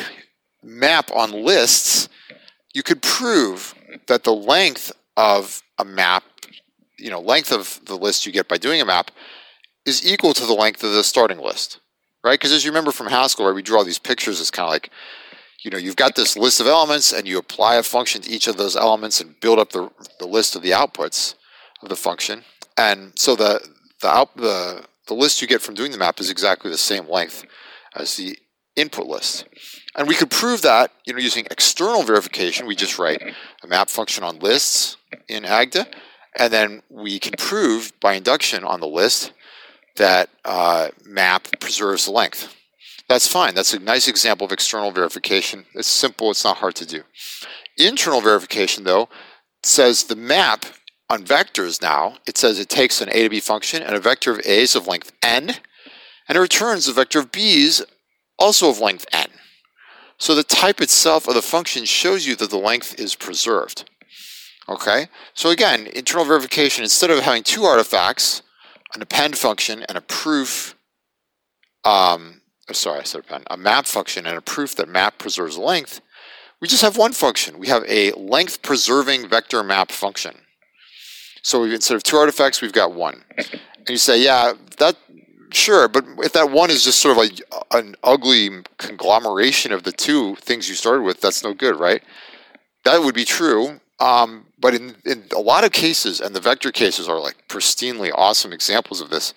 map 0.64 1.12
on 1.12 1.32
lists, 1.32 2.10
you 2.74 2.84
could 2.84 3.02
prove 3.02 3.74
that 4.08 4.24
the 4.24 4.34
length 4.34 4.92
of 5.18 5.62
a 5.78 5.86
map, 5.86 6.24
you 6.98 7.10
know, 7.10 7.20
length 7.20 7.52
of 7.52 7.80
the 7.86 7.96
list 7.96 8.26
you 8.26 8.32
get 8.32 8.48
by 8.48 8.58
doing 8.58 8.82
a 8.82 8.86
map 8.86 9.12
is 9.86 10.06
equal 10.06 10.34
to 10.34 10.46
the 10.46 10.54
length 10.54 10.84
of 10.84 10.92
the 10.92 11.04
starting 11.04 11.40
list, 11.40 11.80
right? 12.24 12.40
Because 12.40 12.52
as 12.52 12.64
you 12.64 12.72
remember 12.72 12.92
from 12.92 13.08
Haskell, 13.08 13.46
where 13.46 13.54
we 13.54 13.62
draw 13.62 13.84
these 13.84 14.00
pictures, 14.00 14.40
it's 14.40 14.52
kind 14.52 14.66
of 14.66 14.72
like, 14.72 14.90
you 15.64 15.72
know, 15.72 15.78
you've 15.78 15.96
got 15.96 16.16
this 16.16 16.38
list 16.38 16.60
of 16.60 16.68
elements 16.68 17.12
and 17.12 17.28
you 17.28 17.38
apply 17.38 17.76
a 17.76 17.84
function 17.84 18.22
to 18.22 18.30
each 18.30 18.48
of 18.48 18.58
those 18.58 18.76
elements 18.76 19.20
and 19.20 19.40
build 19.40 19.60
up 19.60 19.72
the, 19.72 19.90
the 20.20 20.28
list 20.28 20.56
of 20.56 20.62
the 20.62 20.72
outputs 20.72 21.36
of 21.82 21.90
the 21.90 21.96
function. 21.96 22.44
And 22.78 23.18
so 23.18 23.36
the 23.36 23.62
the, 24.02 24.08
out, 24.08 24.36
the, 24.38 24.84
the 25.08 25.14
list 25.14 25.42
you 25.42 25.48
get 25.48 25.62
from 25.62 25.76
doing 25.76 25.92
the 25.92 25.98
map 25.98 26.20
is 26.20 26.30
exactly 26.30 26.72
the 26.72 26.78
same 26.78 27.10
length 27.10 27.46
as 27.96 28.16
the 28.16 28.38
input 28.76 29.08
list. 29.08 29.46
And 29.96 30.08
we 30.08 30.16
could 30.16 30.32
prove 30.32 30.62
that 30.62 30.92
you 31.06 31.14
know, 31.14 31.20
using 31.20 31.46
external 31.52 32.04
verification. 32.04 32.68
We 32.68 32.76
just 32.76 33.00
write 33.00 33.22
a 33.64 33.68
map 33.68 33.90
function 33.90 34.24
on 34.24 34.40
lists 34.40 34.98
in 35.28 35.46
Agda, 35.46 35.88
and 36.38 36.54
then 36.54 36.84
we 36.90 37.20
can 37.20 37.34
prove 37.38 37.92
by 38.00 38.14
induction 38.14 38.64
on 38.64 38.80
the 38.80 38.88
list 38.88 39.34
that 39.98 40.30
uh, 40.46 40.90
map 41.06 41.48
preserves 41.60 42.06
the 42.06 42.12
length. 42.12 42.56
That's 43.10 43.28
fine. 43.28 43.56
That's 43.56 43.74
a 43.74 43.80
nice 43.80 44.08
example 44.08 44.46
of 44.46 44.52
external 44.52 44.92
verification. 44.92 45.66
It's 45.74 45.88
simple, 45.88 46.30
it's 46.30 46.44
not 46.44 46.58
hard 46.58 46.76
to 46.76 46.86
do. 46.86 47.02
Internal 47.76 48.22
verification, 48.22 48.84
though, 48.84 49.10
says 49.64 50.04
the 50.04 50.16
map 50.16 50.66
on 51.10 51.24
vectors 51.24 51.82
now, 51.82 52.18
it 52.28 52.38
says 52.38 52.60
it 52.60 52.70
takes 52.70 53.02
an 53.02 53.10
a 53.12 53.24
to 53.24 53.30
b 53.30 53.40
function 53.40 53.82
and 53.82 53.96
a 53.96 54.00
vector 54.00 54.32
of 54.32 54.42
a's 54.46 54.76
of 54.76 54.88
length 54.88 55.12
n, 55.24 55.56
and 56.28 56.38
it 56.38 56.40
returns 56.40 56.88
a 56.88 56.94
vector 56.94 57.20
of 57.20 57.32
b's 57.32 57.82
also 58.38 58.70
of 58.70 58.80
length 58.80 59.06
n. 59.12 59.28
So 60.18 60.36
the 60.36 60.44
type 60.44 60.82
itself 60.82 61.28
of 61.28 61.34
the 61.34 61.42
function 61.42 61.86
shows 61.86 62.28
you 62.28 62.36
that 62.36 62.50
the 62.50 62.58
length 62.58 63.00
is 63.00 63.16
preserved. 63.16 63.90
Okay, 64.68 65.08
so 65.34 65.50
again, 65.50 65.88
internal 65.88 66.26
verification, 66.26 66.84
instead 66.84 67.10
of 67.10 67.20
having 67.20 67.42
two 67.42 67.64
artifacts, 67.64 68.44
an 68.94 69.02
append 69.02 69.38
function 69.38 69.84
and 69.88 69.98
a 69.98 70.02
proof, 70.02 70.76
um, 71.86 72.42
oh, 72.70 72.74
sorry, 72.74 73.00
I 73.00 73.04
said 73.04 73.22
append, 73.22 73.46
a 73.50 73.58
map 73.58 73.88
function 73.88 74.28
and 74.28 74.38
a 74.38 74.42
proof 74.42 74.76
that 74.76 74.88
map 74.88 75.18
preserves 75.18 75.58
length, 75.58 76.02
we 76.62 76.68
just 76.68 76.82
have 76.84 76.98
one 76.98 77.14
function. 77.14 77.58
We 77.58 77.68
have 77.68 77.84
a 77.88 78.12
length 78.12 78.62
preserving 78.62 79.30
vector 79.30 79.64
map 79.64 79.92
function. 79.92 80.36
So 81.42 81.62
we, 81.62 81.74
instead 81.74 81.96
of 81.96 82.04
two 82.04 82.18
artifacts, 82.18 82.62
we've 82.62 82.74
got 82.74 82.94
one. 82.94 83.24
And 83.38 83.90
you 83.90 83.98
say, 83.98 84.22
yeah, 84.22 84.54
that 84.78 84.96
sure, 85.52 85.88
but 85.88 86.06
if 86.20 86.34
that 86.34 86.52
one 86.52 86.70
is 86.70 86.84
just 86.84 87.00
sort 87.00 87.12
of 87.12 87.18
like 87.18 87.42
an 87.72 87.96
ugly 88.04 88.50
conglomeration 88.78 89.72
of 89.72 89.84
the 89.84 89.92
two 89.92 90.36
things 90.36 90.70
you 90.70 90.76
started 90.76 91.04
with, 91.04 91.22
that's 91.22 91.44
no 91.44 91.54
good, 91.54 91.80
right? 91.80 92.04
That 92.86 93.02
would 93.02 93.16
be 93.16 93.26
true. 93.26 93.80
Um, 94.00 94.46
but 94.60 94.74
in, 94.74 94.96
in 95.06 95.26
a 95.36 95.40
lot 95.40 95.64
of 95.64 95.72
cases, 95.72 96.22
and 96.22 96.36
the 96.36 96.40
vector 96.40 96.72
cases 96.72 97.10
are 97.10 97.20
like 97.20 97.48
pristinely 97.48 98.12
awesome 98.14 98.54
examples 98.54 99.02
of 99.02 99.10
this. 99.10 99.34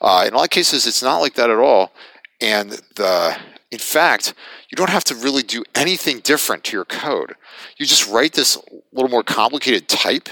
Uh, 0.00 0.24
in 0.26 0.32
a 0.32 0.36
lot 0.36 0.44
of 0.44 0.50
cases, 0.50 0.86
it's 0.86 1.02
not 1.02 1.18
like 1.18 1.34
that 1.34 1.50
at 1.50 1.58
all. 1.58 1.92
And 2.40 2.80
the, 2.96 3.36
in 3.70 3.78
fact, 3.78 4.34
you 4.70 4.76
don't 4.76 4.90
have 4.90 5.04
to 5.04 5.14
really 5.14 5.42
do 5.42 5.62
anything 5.74 6.20
different 6.20 6.64
to 6.64 6.76
your 6.76 6.84
code. 6.84 7.34
You 7.76 7.86
just 7.86 8.08
write 8.08 8.32
this 8.32 8.58
little 8.92 9.10
more 9.10 9.22
complicated 9.22 9.88
type 9.88 10.28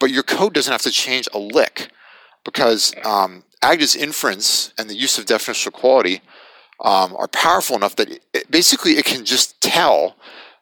but 0.00 0.10
your 0.10 0.24
code 0.24 0.54
doesn't 0.54 0.72
have 0.72 0.82
to 0.82 0.90
change 0.90 1.28
a 1.32 1.38
lick. 1.38 1.90
because 2.44 2.92
um, 3.04 3.44
Agda's 3.62 3.94
inference 3.94 4.72
and 4.78 4.88
the 4.88 4.96
use 4.96 5.18
of 5.18 5.26
definitional 5.26 5.68
equality 5.68 6.22
um, 6.82 7.14
are 7.16 7.28
powerful 7.28 7.76
enough 7.76 7.96
that 7.96 8.10
it, 8.32 8.50
basically 8.50 8.92
it 8.92 9.04
can 9.04 9.24
just 9.24 9.60
tell 9.60 10.16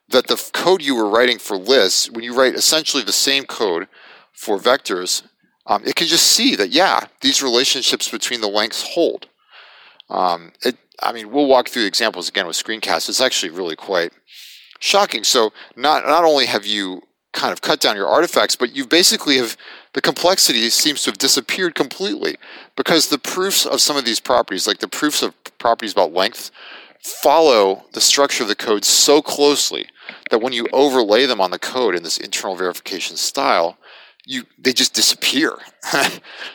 that 0.09 0.27
the 0.27 0.51
code 0.53 0.83
you 0.83 0.94
were 0.96 1.09
writing 1.09 1.38
for 1.38 1.57
lists, 1.57 2.11
when 2.11 2.24
you 2.24 2.35
write 2.35 2.55
essentially 2.55 3.03
the 3.03 3.12
same 3.12 3.44
code 3.44 3.87
for 4.33 4.59
vectors, 4.59 5.22
um, 5.66 5.83
it 5.85 5.94
can 5.94 6.07
just 6.07 6.27
see 6.27 6.57
that 6.57 6.70
yeah, 6.70 7.01
these 7.20 7.42
relationships 7.42 8.09
between 8.09 8.40
the 8.40 8.48
lengths 8.48 8.94
hold. 8.94 9.29
Um, 10.09 10.53
it, 10.64 10.77
I 11.03 11.12
mean, 11.12 11.31
we'll 11.31 11.46
walk 11.46 11.68
through 11.68 11.85
examples 11.85 12.29
again 12.29 12.46
with 12.46 12.57
screencasts. 12.57 13.09
It's 13.09 13.20
actually 13.20 13.51
really 13.51 13.77
quite 13.77 14.12
shocking. 14.81 15.24
So 15.24 15.53
not 15.77 16.07
not 16.07 16.24
only 16.24 16.46
have 16.46 16.66
you 16.66 17.03
kind 17.38 17.53
of 17.53 17.62
cut 17.62 17.81
down 17.81 17.94
your 17.94 18.09
artifacts, 18.09 18.57
but 18.57 18.74
you 18.74 18.85
basically 18.85 19.37
have 19.37 19.57
the 19.92 20.01
complexity 20.01 20.68
seems 20.70 21.05
to 21.05 21.11
have 21.11 21.18
disappeared 21.18 21.77
completely 21.77 22.37
because 22.77 23.09
the 23.09 23.18
proofs 23.18 23.64
of 23.64 23.81
some 23.81 23.96
of 23.96 24.05
these 24.05 24.18
properties, 24.18 24.66
like 24.66 24.81
the 24.81 24.88
proofs 24.88 25.22
of 25.22 25.33
properties 25.59 25.92
about 25.92 26.12
length, 26.12 26.51
follow 27.01 27.85
the 27.92 28.01
structure 28.01 28.42
of 28.42 28.48
the 28.48 28.57
code 28.57 28.85
so 28.85 29.22
closely 29.22 29.87
that 30.31 30.40
when 30.40 30.53
you 30.53 30.66
overlay 30.72 31.27
them 31.27 31.40
on 31.40 31.53
the 31.53 31.59
code 31.61 31.94
in 31.94 32.03
this 32.03 32.18
internal 32.18 32.57
verification 32.57 33.16
style, 33.16 33.79
you 34.24 34.42
they 34.59 34.72
just 34.72 34.92
disappear. 34.92 35.57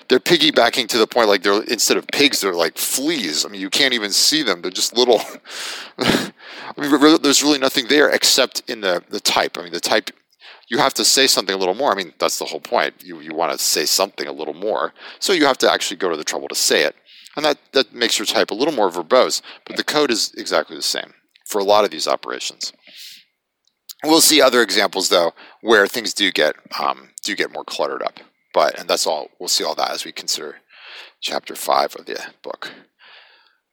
they're 0.09 0.19
piggybacking 0.19 0.87
to 0.89 0.97
the 0.97 1.07
point 1.07 1.29
like 1.29 1.43
they're 1.43 1.63
instead 1.63 1.95
of 1.95 2.05
pigs, 2.07 2.41
they're 2.41 2.53
like 2.53 2.77
fleas. 2.77 3.45
I 3.45 3.49
mean, 3.49 3.61
you 3.61 3.69
can't 3.69 3.93
even 3.93 4.11
see 4.11 4.43
them. 4.43 4.61
They're 4.61 4.69
just 4.69 4.95
little. 4.97 5.21
I 5.97 6.31
mean, 6.77 7.21
there's 7.21 7.41
really 7.41 7.57
nothing 7.57 7.87
there 7.87 8.09
except 8.09 8.69
in 8.69 8.81
the 8.81 9.01
the 9.09 9.21
type. 9.21 9.57
I 9.57 9.63
mean, 9.63 9.71
the 9.71 9.79
type 9.79 10.11
you 10.69 10.77
have 10.77 10.93
to 10.95 11.05
say 11.05 11.27
something 11.27 11.53
a 11.53 11.57
little 11.57 11.73
more. 11.73 11.91
I 11.91 11.95
mean, 11.95 12.13
that's 12.19 12.39
the 12.39 12.45
whole 12.45 12.59
point. 12.59 13.03
You 13.03 13.19
you 13.19 13.33
want 13.33 13.51
to 13.51 13.57
say 13.57 13.85
something 13.85 14.27
a 14.27 14.31
little 14.31 14.53
more, 14.53 14.93
so 15.19 15.33
you 15.33 15.45
have 15.45 15.57
to 15.59 15.71
actually 15.71 15.97
go 15.97 16.09
to 16.09 16.17
the 16.17 16.23
trouble 16.23 16.47
to 16.47 16.55
say 16.55 16.83
it, 16.83 16.95
and 17.35 17.45
that 17.45 17.57
that 17.73 17.93
makes 17.93 18.17
your 18.17 18.25
type 18.25 18.51
a 18.51 18.55
little 18.55 18.73
more 18.73 18.89
verbose. 18.89 19.41
But 19.65 19.77
the 19.77 19.83
code 19.83 20.11
is 20.11 20.33
exactly 20.37 20.75
the 20.75 20.81
same 20.81 21.13
for 21.45 21.59
a 21.59 21.63
lot 21.63 21.85
of 21.85 21.91
these 21.91 22.07
operations. 22.07 22.73
We'll 24.03 24.21
see 24.21 24.41
other 24.41 24.61
examples 24.61 25.09
though 25.09 25.33
where 25.61 25.87
things 25.87 26.13
do 26.13 26.31
get 26.31 26.55
um, 26.79 27.09
do 27.23 27.35
get 27.35 27.53
more 27.53 27.63
cluttered 27.63 28.03
up. 28.03 28.19
But 28.53 28.79
and 28.79 28.89
that's 28.89 29.07
all 29.07 29.29
we'll 29.39 29.49
see 29.49 29.63
all 29.63 29.75
that 29.75 29.91
as 29.91 30.05
we 30.05 30.11
consider 30.11 30.57
chapter 31.21 31.55
five 31.55 31.95
of 31.95 32.05
the 32.05 32.19
book. 32.41 32.71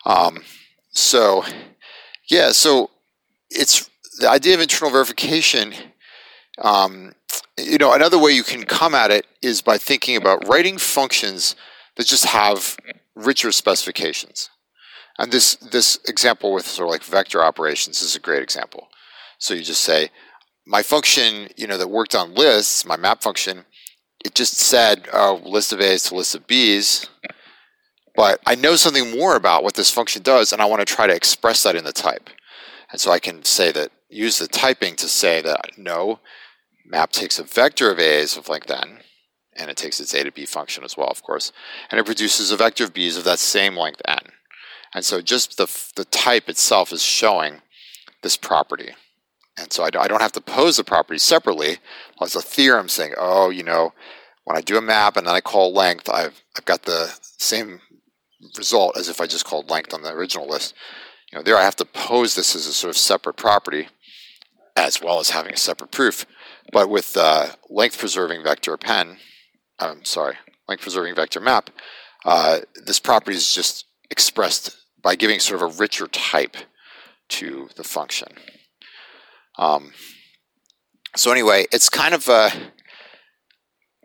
Um, 0.06 0.44
so 0.90 1.44
yeah, 2.28 2.52
so 2.52 2.90
it's 3.50 3.90
the 4.18 4.30
idea 4.30 4.54
of 4.54 4.60
internal 4.60 4.92
verification. 4.92 5.74
Um, 6.58 7.14
you 7.58 7.78
know, 7.78 7.92
another 7.92 8.18
way 8.18 8.32
you 8.32 8.42
can 8.42 8.64
come 8.64 8.94
at 8.94 9.10
it 9.10 9.26
is 9.42 9.62
by 9.62 9.78
thinking 9.78 10.16
about 10.16 10.46
writing 10.48 10.78
functions 10.78 11.54
that 11.96 12.06
just 12.06 12.26
have 12.26 12.76
richer 13.14 13.52
specifications. 13.52 14.50
And 15.18 15.32
this 15.32 15.56
this 15.56 15.98
example 16.06 16.52
with 16.52 16.66
sort 16.66 16.88
of 16.88 16.92
like 16.92 17.02
vector 17.02 17.42
operations 17.42 18.00
is 18.00 18.16
a 18.16 18.20
great 18.20 18.42
example. 18.42 18.88
So 19.38 19.54
you 19.54 19.62
just 19.62 19.82
say, 19.82 20.10
my 20.66 20.82
function, 20.82 21.48
you 21.56 21.66
know, 21.66 21.76
that 21.76 21.88
worked 21.88 22.14
on 22.14 22.34
lists, 22.34 22.86
my 22.86 22.96
map 22.96 23.22
function, 23.22 23.64
it 24.24 24.34
just 24.34 24.54
said 24.54 25.08
oh, 25.12 25.40
list 25.44 25.72
of 25.72 25.80
A's 25.80 26.04
to 26.04 26.14
list 26.14 26.34
of 26.34 26.46
B's. 26.46 27.08
But 28.16 28.40
I 28.46 28.54
know 28.54 28.76
something 28.76 29.16
more 29.16 29.36
about 29.36 29.62
what 29.62 29.74
this 29.74 29.90
function 29.90 30.22
does, 30.22 30.52
and 30.52 30.60
I 30.60 30.66
want 30.66 30.80
to 30.80 30.94
try 30.94 31.06
to 31.06 31.14
express 31.14 31.62
that 31.62 31.76
in 31.76 31.84
the 31.84 31.92
type. 31.92 32.28
And 32.90 33.00
so 33.00 33.10
I 33.10 33.18
can 33.18 33.44
say 33.44 33.72
that, 33.72 33.92
use 34.10 34.38
the 34.38 34.48
typing 34.48 34.96
to 34.96 35.08
say 35.08 35.40
that 35.40 35.78
no, 35.78 36.20
map 36.84 37.12
takes 37.12 37.38
a 37.38 37.44
vector 37.44 37.90
of 37.90 37.98
A's 37.98 38.36
of 38.36 38.48
length 38.48 38.70
n, 38.70 38.98
and 39.56 39.70
it 39.70 39.76
takes 39.76 40.00
its 40.00 40.12
A 40.14 40.24
to 40.24 40.32
B 40.32 40.44
function 40.44 40.84
as 40.84 40.96
well, 40.96 41.08
of 41.08 41.22
course, 41.22 41.52
and 41.90 41.98
it 41.98 42.06
produces 42.06 42.50
a 42.50 42.56
vector 42.56 42.84
of 42.84 42.94
B's 42.94 43.16
of 43.16 43.24
that 43.24 43.38
same 43.38 43.76
length 43.76 44.02
n. 44.06 44.32
And 44.92 45.04
so 45.04 45.20
just 45.20 45.56
the, 45.56 45.68
the 45.94 46.04
type 46.04 46.48
itself 46.48 46.92
is 46.92 47.02
showing 47.02 47.62
this 48.22 48.36
property. 48.36 48.90
And 49.56 49.72
so 49.72 49.84
I 49.84 49.90
don't 49.90 50.22
have 50.22 50.32
to 50.32 50.40
pose 50.40 50.76
the 50.76 50.84
property 50.84 51.18
separately 51.18 51.78
as 52.20 52.34
a 52.34 52.42
theorem 52.42 52.88
saying, 52.88 53.12
oh, 53.16 53.50
you 53.50 53.62
know, 53.62 53.92
when 54.44 54.56
I 54.56 54.62
do 54.62 54.78
a 54.78 54.82
map 54.82 55.16
and 55.16 55.26
then 55.26 55.34
I 55.34 55.40
call 55.40 55.72
length, 55.72 56.08
I've, 56.08 56.42
I've 56.56 56.64
got 56.64 56.82
the 56.82 57.14
same 57.20 57.80
result 58.56 58.96
as 58.96 59.08
if 59.08 59.20
I 59.20 59.26
just 59.26 59.44
called 59.44 59.70
length 59.70 59.92
on 59.92 60.02
the 60.02 60.12
original 60.12 60.48
list. 60.48 60.74
You 61.30 61.38
know, 61.38 61.42
there 61.42 61.56
I 61.56 61.62
have 61.62 61.76
to 61.76 61.84
pose 61.84 62.34
this 62.34 62.56
as 62.56 62.66
a 62.66 62.72
sort 62.72 62.88
of 62.88 62.96
separate 62.96 63.36
property 63.36 63.88
as 64.80 65.02
well 65.02 65.20
as 65.20 65.30
having 65.30 65.52
a 65.52 65.58
separate 65.58 65.90
proof. 65.90 66.26
But 66.72 66.88
with 66.88 67.16
uh, 67.16 67.48
length 67.68 67.98
preserving 67.98 68.42
vector 68.42 68.72
append, 68.72 69.18
I'm 69.78 70.04
sorry, 70.04 70.36
length 70.68 70.82
preserving 70.82 71.14
vector 71.14 71.40
map, 71.40 71.70
uh, 72.24 72.60
this 72.74 72.98
property 72.98 73.36
is 73.36 73.52
just 73.52 73.86
expressed 74.10 74.76
by 75.02 75.16
giving 75.16 75.40
sort 75.40 75.62
of 75.62 75.70
a 75.70 75.78
richer 75.78 76.06
type 76.06 76.56
to 77.28 77.68
the 77.76 77.84
function. 77.84 78.28
Um, 79.58 79.92
so 81.16 81.30
anyway, 81.30 81.66
it's 81.72 81.88
kind 81.88 82.14
of 82.14 82.28
a 82.28 82.50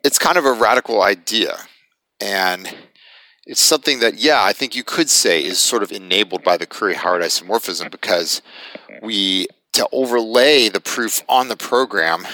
it's 0.03 0.19
kind 0.19 0.37
of 0.37 0.45
a 0.45 0.53
radical 0.53 1.01
idea, 1.01 1.57
and 2.19 2.73
it's 3.45 3.61
something 3.61 3.99
that 3.99 4.15
yeah, 4.15 4.43
I 4.43 4.53
think 4.53 4.75
you 4.75 4.83
could 4.83 5.09
say 5.09 5.43
is 5.43 5.59
sort 5.59 5.83
of 5.83 5.91
enabled 5.91 6.43
by 6.43 6.57
the 6.57 6.65
Curry-Howard 6.65 7.21
isomorphism 7.21 7.91
because 7.91 8.41
we 9.01 9.47
to 9.75 9.87
overlay 9.91 10.69
the 10.69 10.79
proof 10.79 11.21
on 11.29 11.47
the 11.47 11.57
program. 11.57 12.25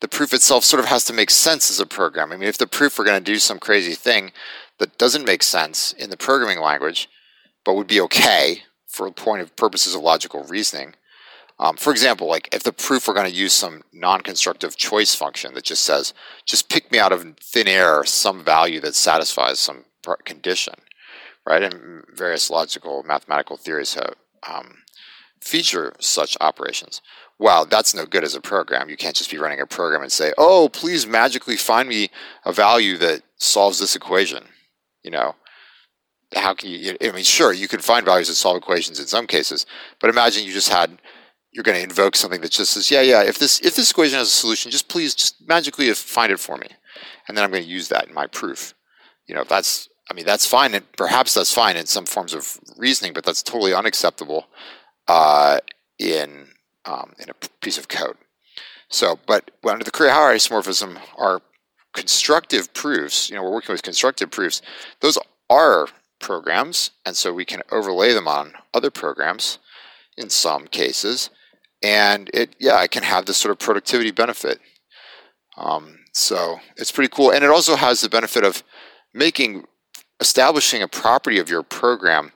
The 0.00 0.08
proof 0.08 0.32
itself 0.32 0.64
sort 0.64 0.80
of 0.80 0.86
has 0.86 1.04
to 1.06 1.12
make 1.12 1.30
sense 1.30 1.70
as 1.70 1.80
a 1.80 1.86
program. 1.86 2.32
I 2.32 2.36
mean, 2.36 2.48
if 2.48 2.58
the 2.58 2.66
proof 2.66 2.98
were 2.98 3.04
going 3.04 3.22
to 3.22 3.32
do 3.32 3.38
some 3.38 3.58
crazy 3.58 3.94
thing 3.94 4.32
that 4.78 4.98
doesn't 4.98 5.26
make 5.26 5.42
sense 5.42 5.92
in 5.92 6.10
the 6.10 6.16
programming 6.16 6.60
language, 6.60 7.08
but 7.64 7.74
would 7.74 7.86
be 7.86 8.00
okay 8.00 8.64
for 8.86 9.10
point 9.10 9.42
of 9.42 9.56
purposes 9.56 9.94
of 9.94 10.02
logical 10.02 10.44
reasoning, 10.44 10.94
um, 11.58 11.76
for 11.76 11.92
example, 11.92 12.26
like 12.26 12.48
if 12.52 12.64
the 12.64 12.72
proof 12.72 13.06
were 13.06 13.14
going 13.14 13.30
to 13.30 13.36
use 13.36 13.52
some 13.52 13.82
non-constructive 13.92 14.76
choice 14.76 15.14
function 15.14 15.54
that 15.54 15.64
just 15.64 15.84
says, 15.84 16.12
just 16.44 16.68
pick 16.68 16.90
me 16.90 16.98
out 16.98 17.12
of 17.12 17.36
thin 17.38 17.68
air 17.68 18.04
some 18.04 18.44
value 18.44 18.80
that 18.80 18.96
satisfies 18.96 19.60
some 19.60 19.84
condition, 20.24 20.74
right? 21.46 21.62
And 21.62 22.04
various 22.12 22.50
logical 22.50 23.04
mathematical 23.04 23.56
theories 23.56 23.94
have, 23.94 24.14
um, 24.48 24.78
feature 25.42 25.92
such 25.98 26.36
operations. 26.40 27.02
Well, 27.38 27.64
that's 27.66 27.94
no 27.94 28.06
good 28.06 28.24
as 28.24 28.34
a 28.34 28.40
program. 28.40 28.88
You 28.88 28.96
can't 28.96 29.16
just 29.16 29.30
be 29.30 29.38
running 29.38 29.60
a 29.60 29.66
program 29.66 30.02
and 30.02 30.12
say, 30.12 30.32
oh, 30.38 30.68
please 30.68 31.06
magically 31.06 31.56
find 31.56 31.88
me 31.88 32.10
a 32.44 32.52
value 32.52 32.96
that 32.98 33.22
solves 33.36 33.80
this 33.80 33.96
equation. 33.96 34.44
You 35.02 35.10
know, 35.10 35.34
how 36.36 36.54
can 36.54 36.70
you? 36.70 36.96
I 37.02 37.10
mean, 37.10 37.24
sure, 37.24 37.52
you 37.52 37.66
can 37.66 37.80
find 37.80 38.06
values 38.06 38.28
that 38.28 38.34
solve 38.34 38.56
equations 38.56 39.00
in 39.00 39.06
some 39.06 39.26
cases, 39.26 39.66
but 39.98 40.08
imagine 40.08 40.44
you 40.44 40.52
just 40.52 40.68
had 40.68 40.98
you're 41.50 41.64
going 41.64 41.76
to 41.76 41.84
invoke 41.84 42.16
something 42.16 42.40
that 42.40 42.50
just 42.50 42.72
says, 42.72 42.90
yeah, 42.90 43.02
yeah, 43.02 43.22
if 43.22 43.38
this 43.38 43.60
if 43.60 43.74
this 43.74 43.90
equation 43.90 44.18
has 44.18 44.28
a 44.28 44.30
solution, 44.30 44.70
just 44.70 44.88
please 44.88 45.14
just 45.14 45.46
magically 45.46 45.92
find 45.92 46.32
it 46.32 46.40
for 46.40 46.56
me, 46.56 46.68
and 47.26 47.36
then 47.36 47.44
I'm 47.44 47.50
going 47.50 47.64
to 47.64 47.68
use 47.68 47.88
that 47.88 48.08
in 48.08 48.14
my 48.14 48.28
proof. 48.28 48.74
You 49.26 49.34
know, 49.34 49.44
that's 49.44 49.88
I 50.10 50.14
mean 50.14 50.24
that's 50.24 50.46
fine, 50.46 50.74
and 50.74 50.90
perhaps 50.92 51.34
that's 51.34 51.52
fine 51.52 51.76
in 51.76 51.86
some 51.86 52.06
forms 52.06 52.32
of 52.32 52.58
reasoning, 52.76 53.12
but 53.12 53.24
that's 53.24 53.42
totally 53.42 53.74
unacceptable 53.74 54.46
uh, 55.12 55.58
in 55.98 56.48
um, 56.84 57.12
in 57.18 57.28
a 57.28 57.34
piece 57.60 57.78
of 57.78 57.88
code. 57.88 58.16
So, 58.88 59.18
but 59.26 59.50
under 59.64 59.84
the 59.84 59.90
Curry-Howard 59.90 60.36
isomorphism, 60.36 60.98
our 61.16 61.40
constructive 61.92 62.74
proofs, 62.74 63.30
you 63.30 63.36
know, 63.36 63.42
we're 63.42 63.52
working 63.52 63.72
with 63.72 63.82
constructive 63.82 64.30
proofs. 64.30 64.60
Those 65.00 65.18
are 65.48 65.88
programs, 66.18 66.90
and 67.06 67.16
so 67.16 67.32
we 67.32 67.44
can 67.44 67.62
overlay 67.70 68.12
them 68.12 68.26
on 68.26 68.54
other 68.74 68.90
programs 68.90 69.58
in 70.16 70.28
some 70.28 70.66
cases 70.66 71.30
and 71.82 72.30
it 72.32 72.54
yeah 72.58 72.82
it 72.82 72.90
can 72.90 73.02
have 73.02 73.26
this 73.26 73.36
sort 73.36 73.50
of 73.52 73.58
productivity 73.58 74.10
benefit 74.10 74.60
um, 75.56 75.98
so 76.12 76.58
it's 76.76 76.92
pretty 76.92 77.12
cool 77.14 77.30
and 77.30 77.44
it 77.44 77.50
also 77.50 77.76
has 77.76 78.00
the 78.00 78.08
benefit 78.08 78.44
of 78.44 78.62
making 79.12 79.64
establishing 80.20 80.82
a 80.82 80.88
property 80.88 81.38
of 81.38 81.48
your 81.48 81.62
program 81.62 82.32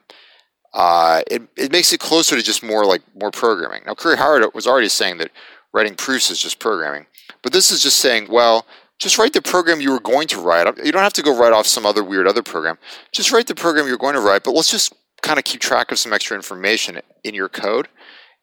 uh, 0.77 1.21
it, 1.29 1.41
it 1.57 1.71
makes 1.71 1.91
it 1.91 1.99
closer 1.99 2.37
to 2.37 2.41
just 2.41 2.63
more 2.63 2.85
like 2.85 3.01
more 3.19 3.31
programming. 3.31 3.81
Now 3.85 3.95
Curry-Howard 3.95 4.45
was 4.53 4.67
already 4.67 4.89
saying 4.89 5.17
that 5.17 5.31
writing 5.73 5.95
proofs 5.95 6.31
is 6.31 6.39
just 6.39 6.59
programming 6.59 7.05
but 7.41 7.51
this 7.51 7.71
is 7.71 7.83
just 7.83 7.97
saying 7.97 8.27
well 8.29 8.65
just 8.99 9.17
write 9.17 9.33
the 9.33 9.41
program 9.41 9.79
you 9.79 9.91
were 9.91 9.99
going 9.99 10.27
to 10.27 10.39
write. 10.39 10.65
You 10.83 10.91
don't 10.91 11.03
have 11.03 11.13
to 11.13 11.21
go 11.21 11.37
write 11.37 11.53
off 11.53 11.67
some 11.67 11.85
other 11.85 12.03
weird 12.03 12.27
other 12.27 12.41
program. 12.41 12.79
Just 13.11 13.31
write 13.31 13.45
the 13.45 13.53
program 13.53 13.87
you're 13.87 13.97
going 13.97 14.15
to 14.15 14.21
write 14.21 14.43
but 14.43 14.51
let's 14.51 14.71
just 14.71 14.93
kind 15.21 15.37
of 15.37 15.43
keep 15.43 15.59
track 15.59 15.91
of 15.91 15.99
some 15.99 16.13
extra 16.13 16.37
information 16.37 17.01
in 17.23 17.33
your 17.33 17.49
code 17.49 17.89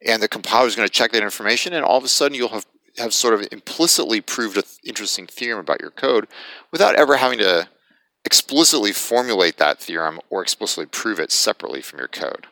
and 0.05 0.21
the 0.21 0.27
compiler 0.27 0.67
is 0.67 0.75
going 0.75 0.87
to 0.87 0.93
check 0.93 1.11
that 1.11 1.23
information, 1.23 1.73
and 1.73 1.83
all 1.83 1.97
of 1.97 2.03
a 2.03 2.07
sudden 2.09 2.35
you'll 2.35 2.49
have, 2.49 2.65
have 2.97 3.13
sort 3.13 3.33
of 3.33 3.47
implicitly 3.51 4.21
proved 4.21 4.57
an 4.57 4.63
interesting 4.83 5.27
theorem 5.27 5.59
about 5.59 5.81
your 5.81 5.91
code 5.91 6.27
without 6.71 6.95
ever 6.95 7.17
having 7.17 7.39
to 7.39 7.67
explicitly 8.25 8.91
formulate 8.91 9.57
that 9.57 9.79
theorem 9.79 10.19
or 10.29 10.41
explicitly 10.41 10.87
prove 10.87 11.19
it 11.19 11.31
separately 11.31 11.81
from 11.81 11.99
your 11.99 12.07
code. 12.07 12.47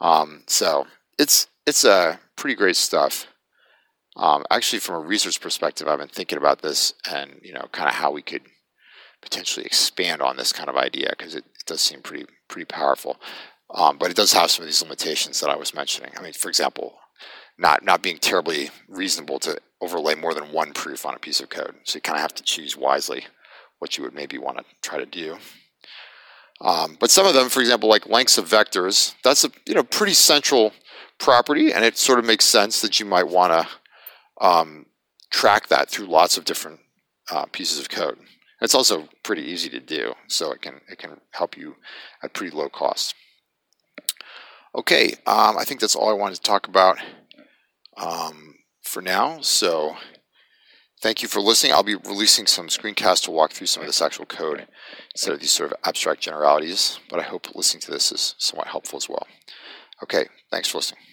Um, 0.00 0.44
so 0.46 0.86
it's 1.18 1.48
it's 1.66 1.84
a 1.84 1.92
uh, 1.92 2.16
pretty 2.36 2.54
great 2.54 2.76
stuff. 2.76 3.26
Um, 4.16 4.44
actually, 4.50 4.78
from 4.78 4.94
a 4.94 5.06
research 5.06 5.40
perspective, 5.40 5.86
I've 5.86 5.98
been 5.98 6.08
thinking 6.08 6.38
about 6.38 6.62
this 6.62 6.94
and 7.10 7.40
you 7.42 7.52
know 7.52 7.66
kind 7.72 7.88
of 7.88 7.96
how 7.96 8.12
we 8.12 8.22
could 8.22 8.42
potentially 9.20 9.66
expand 9.66 10.22
on 10.22 10.36
this 10.36 10.52
kind 10.52 10.68
of 10.68 10.76
idea 10.76 11.10
because 11.10 11.34
it, 11.34 11.44
it, 11.44 11.66
does 11.66 11.80
seem 11.80 12.00
pretty 12.00 12.26
pretty 12.48 12.64
powerful. 12.64 13.16
Um, 13.74 13.98
but 13.98 14.10
it 14.10 14.16
does 14.16 14.32
have 14.32 14.50
some 14.50 14.62
of 14.62 14.68
these 14.68 14.80
limitations 14.80 15.40
that 15.40 15.50
I 15.50 15.56
was 15.56 15.74
mentioning. 15.74 16.12
I 16.16 16.22
mean, 16.22 16.32
for 16.32 16.48
example, 16.48 16.94
not 17.58 17.84
not 17.84 18.02
being 18.02 18.18
terribly 18.18 18.70
reasonable 18.88 19.40
to 19.40 19.58
overlay 19.80 20.14
more 20.14 20.34
than 20.34 20.52
one 20.52 20.72
proof 20.72 21.04
on 21.04 21.14
a 21.14 21.18
piece 21.18 21.40
of 21.40 21.50
code. 21.50 21.74
So 21.84 21.96
you 21.96 22.00
kind 22.00 22.16
of 22.16 22.22
have 22.22 22.34
to 22.34 22.42
choose 22.44 22.76
wisely 22.76 23.26
what 23.78 23.96
you 23.96 24.04
would 24.04 24.14
maybe 24.14 24.38
want 24.38 24.58
to 24.58 24.64
try 24.82 24.98
to 24.98 25.06
do. 25.06 25.38
Um, 26.60 26.96
but 26.98 27.10
some 27.10 27.26
of 27.26 27.34
them, 27.34 27.48
for 27.48 27.60
example, 27.60 27.88
like 27.88 28.08
lengths 28.08 28.38
of 28.38 28.48
vectors, 28.48 29.14
that's 29.22 29.44
a 29.44 29.50
you 29.66 29.74
know 29.74 29.84
pretty 29.84 30.14
central 30.14 30.72
property, 31.18 31.72
and 31.72 31.84
it 31.84 31.96
sort 31.96 32.18
of 32.18 32.24
makes 32.24 32.44
sense 32.44 32.80
that 32.80 32.98
you 32.98 33.06
might 33.06 33.28
want 33.28 33.52
to 33.52 34.44
um, 34.44 34.86
track 35.30 35.68
that 35.68 35.88
through 35.88 36.06
lots 36.06 36.36
of 36.36 36.44
different 36.44 36.80
uh, 37.30 37.46
pieces 37.46 37.78
of 37.78 37.88
code. 37.88 38.18
It's 38.60 38.74
also 38.74 39.08
pretty 39.22 39.42
easy 39.42 39.68
to 39.70 39.80
do, 39.80 40.14
so 40.26 40.50
it 40.50 40.62
can 40.62 40.80
it 40.88 40.98
can 40.98 41.20
help 41.30 41.56
you 41.56 41.76
at 42.22 42.34
pretty 42.34 42.54
low 42.56 42.68
cost. 42.68 43.14
Okay, 44.74 45.14
um, 45.26 45.56
I 45.56 45.64
think 45.64 45.80
that's 45.80 45.96
all 45.96 46.10
I 46.10 46.14
wanted 46.14 46.36
to 46.36 46.42
talk 46.42 46.66
about 46.66 46.98
um, 47.96 48.56
for 48.82 49.00
now. 49.00 49.40
So 49.40 49.96
thank 51.00 51.22
you 51.22 51.28
for 51.28 51.40
listening. 51.40 51.72
I'll 51.72 51.82
be 51.82 51.94
releasing 51.94 52.46
some 52.46 52.68
screencasts 52.68 53.24
to 53.24 53.30
walk 53.30 53.52
through 53.52 53.68
some 53.68 53.82
of 53.82 53.88
this 53.88 54.02
actual 54.02 54.26
code 54.26 54.66
instead 55.14 55.34
of 55.34 55.40
these 55.40 55.52
sort 55.52 55.72
of 55.72 55.78
abstract 55.84 56.20
generalities, 56.20 57.00
but 57.08 57.18
I 57.18 57.22
hope 57.22 57.54
listening 57.54 57.80
to 57.82 57.90
this 57.90 58.12
is 58.12 58.34
somewhat 58.38 58.68
helpful 58.68 58.96
as 58.96 59.08
well. 59.08 59.26
Okay, 60.02 60.28
thanks 60.50 60.68
for 60.68 60.78
listening. 60.78 61.07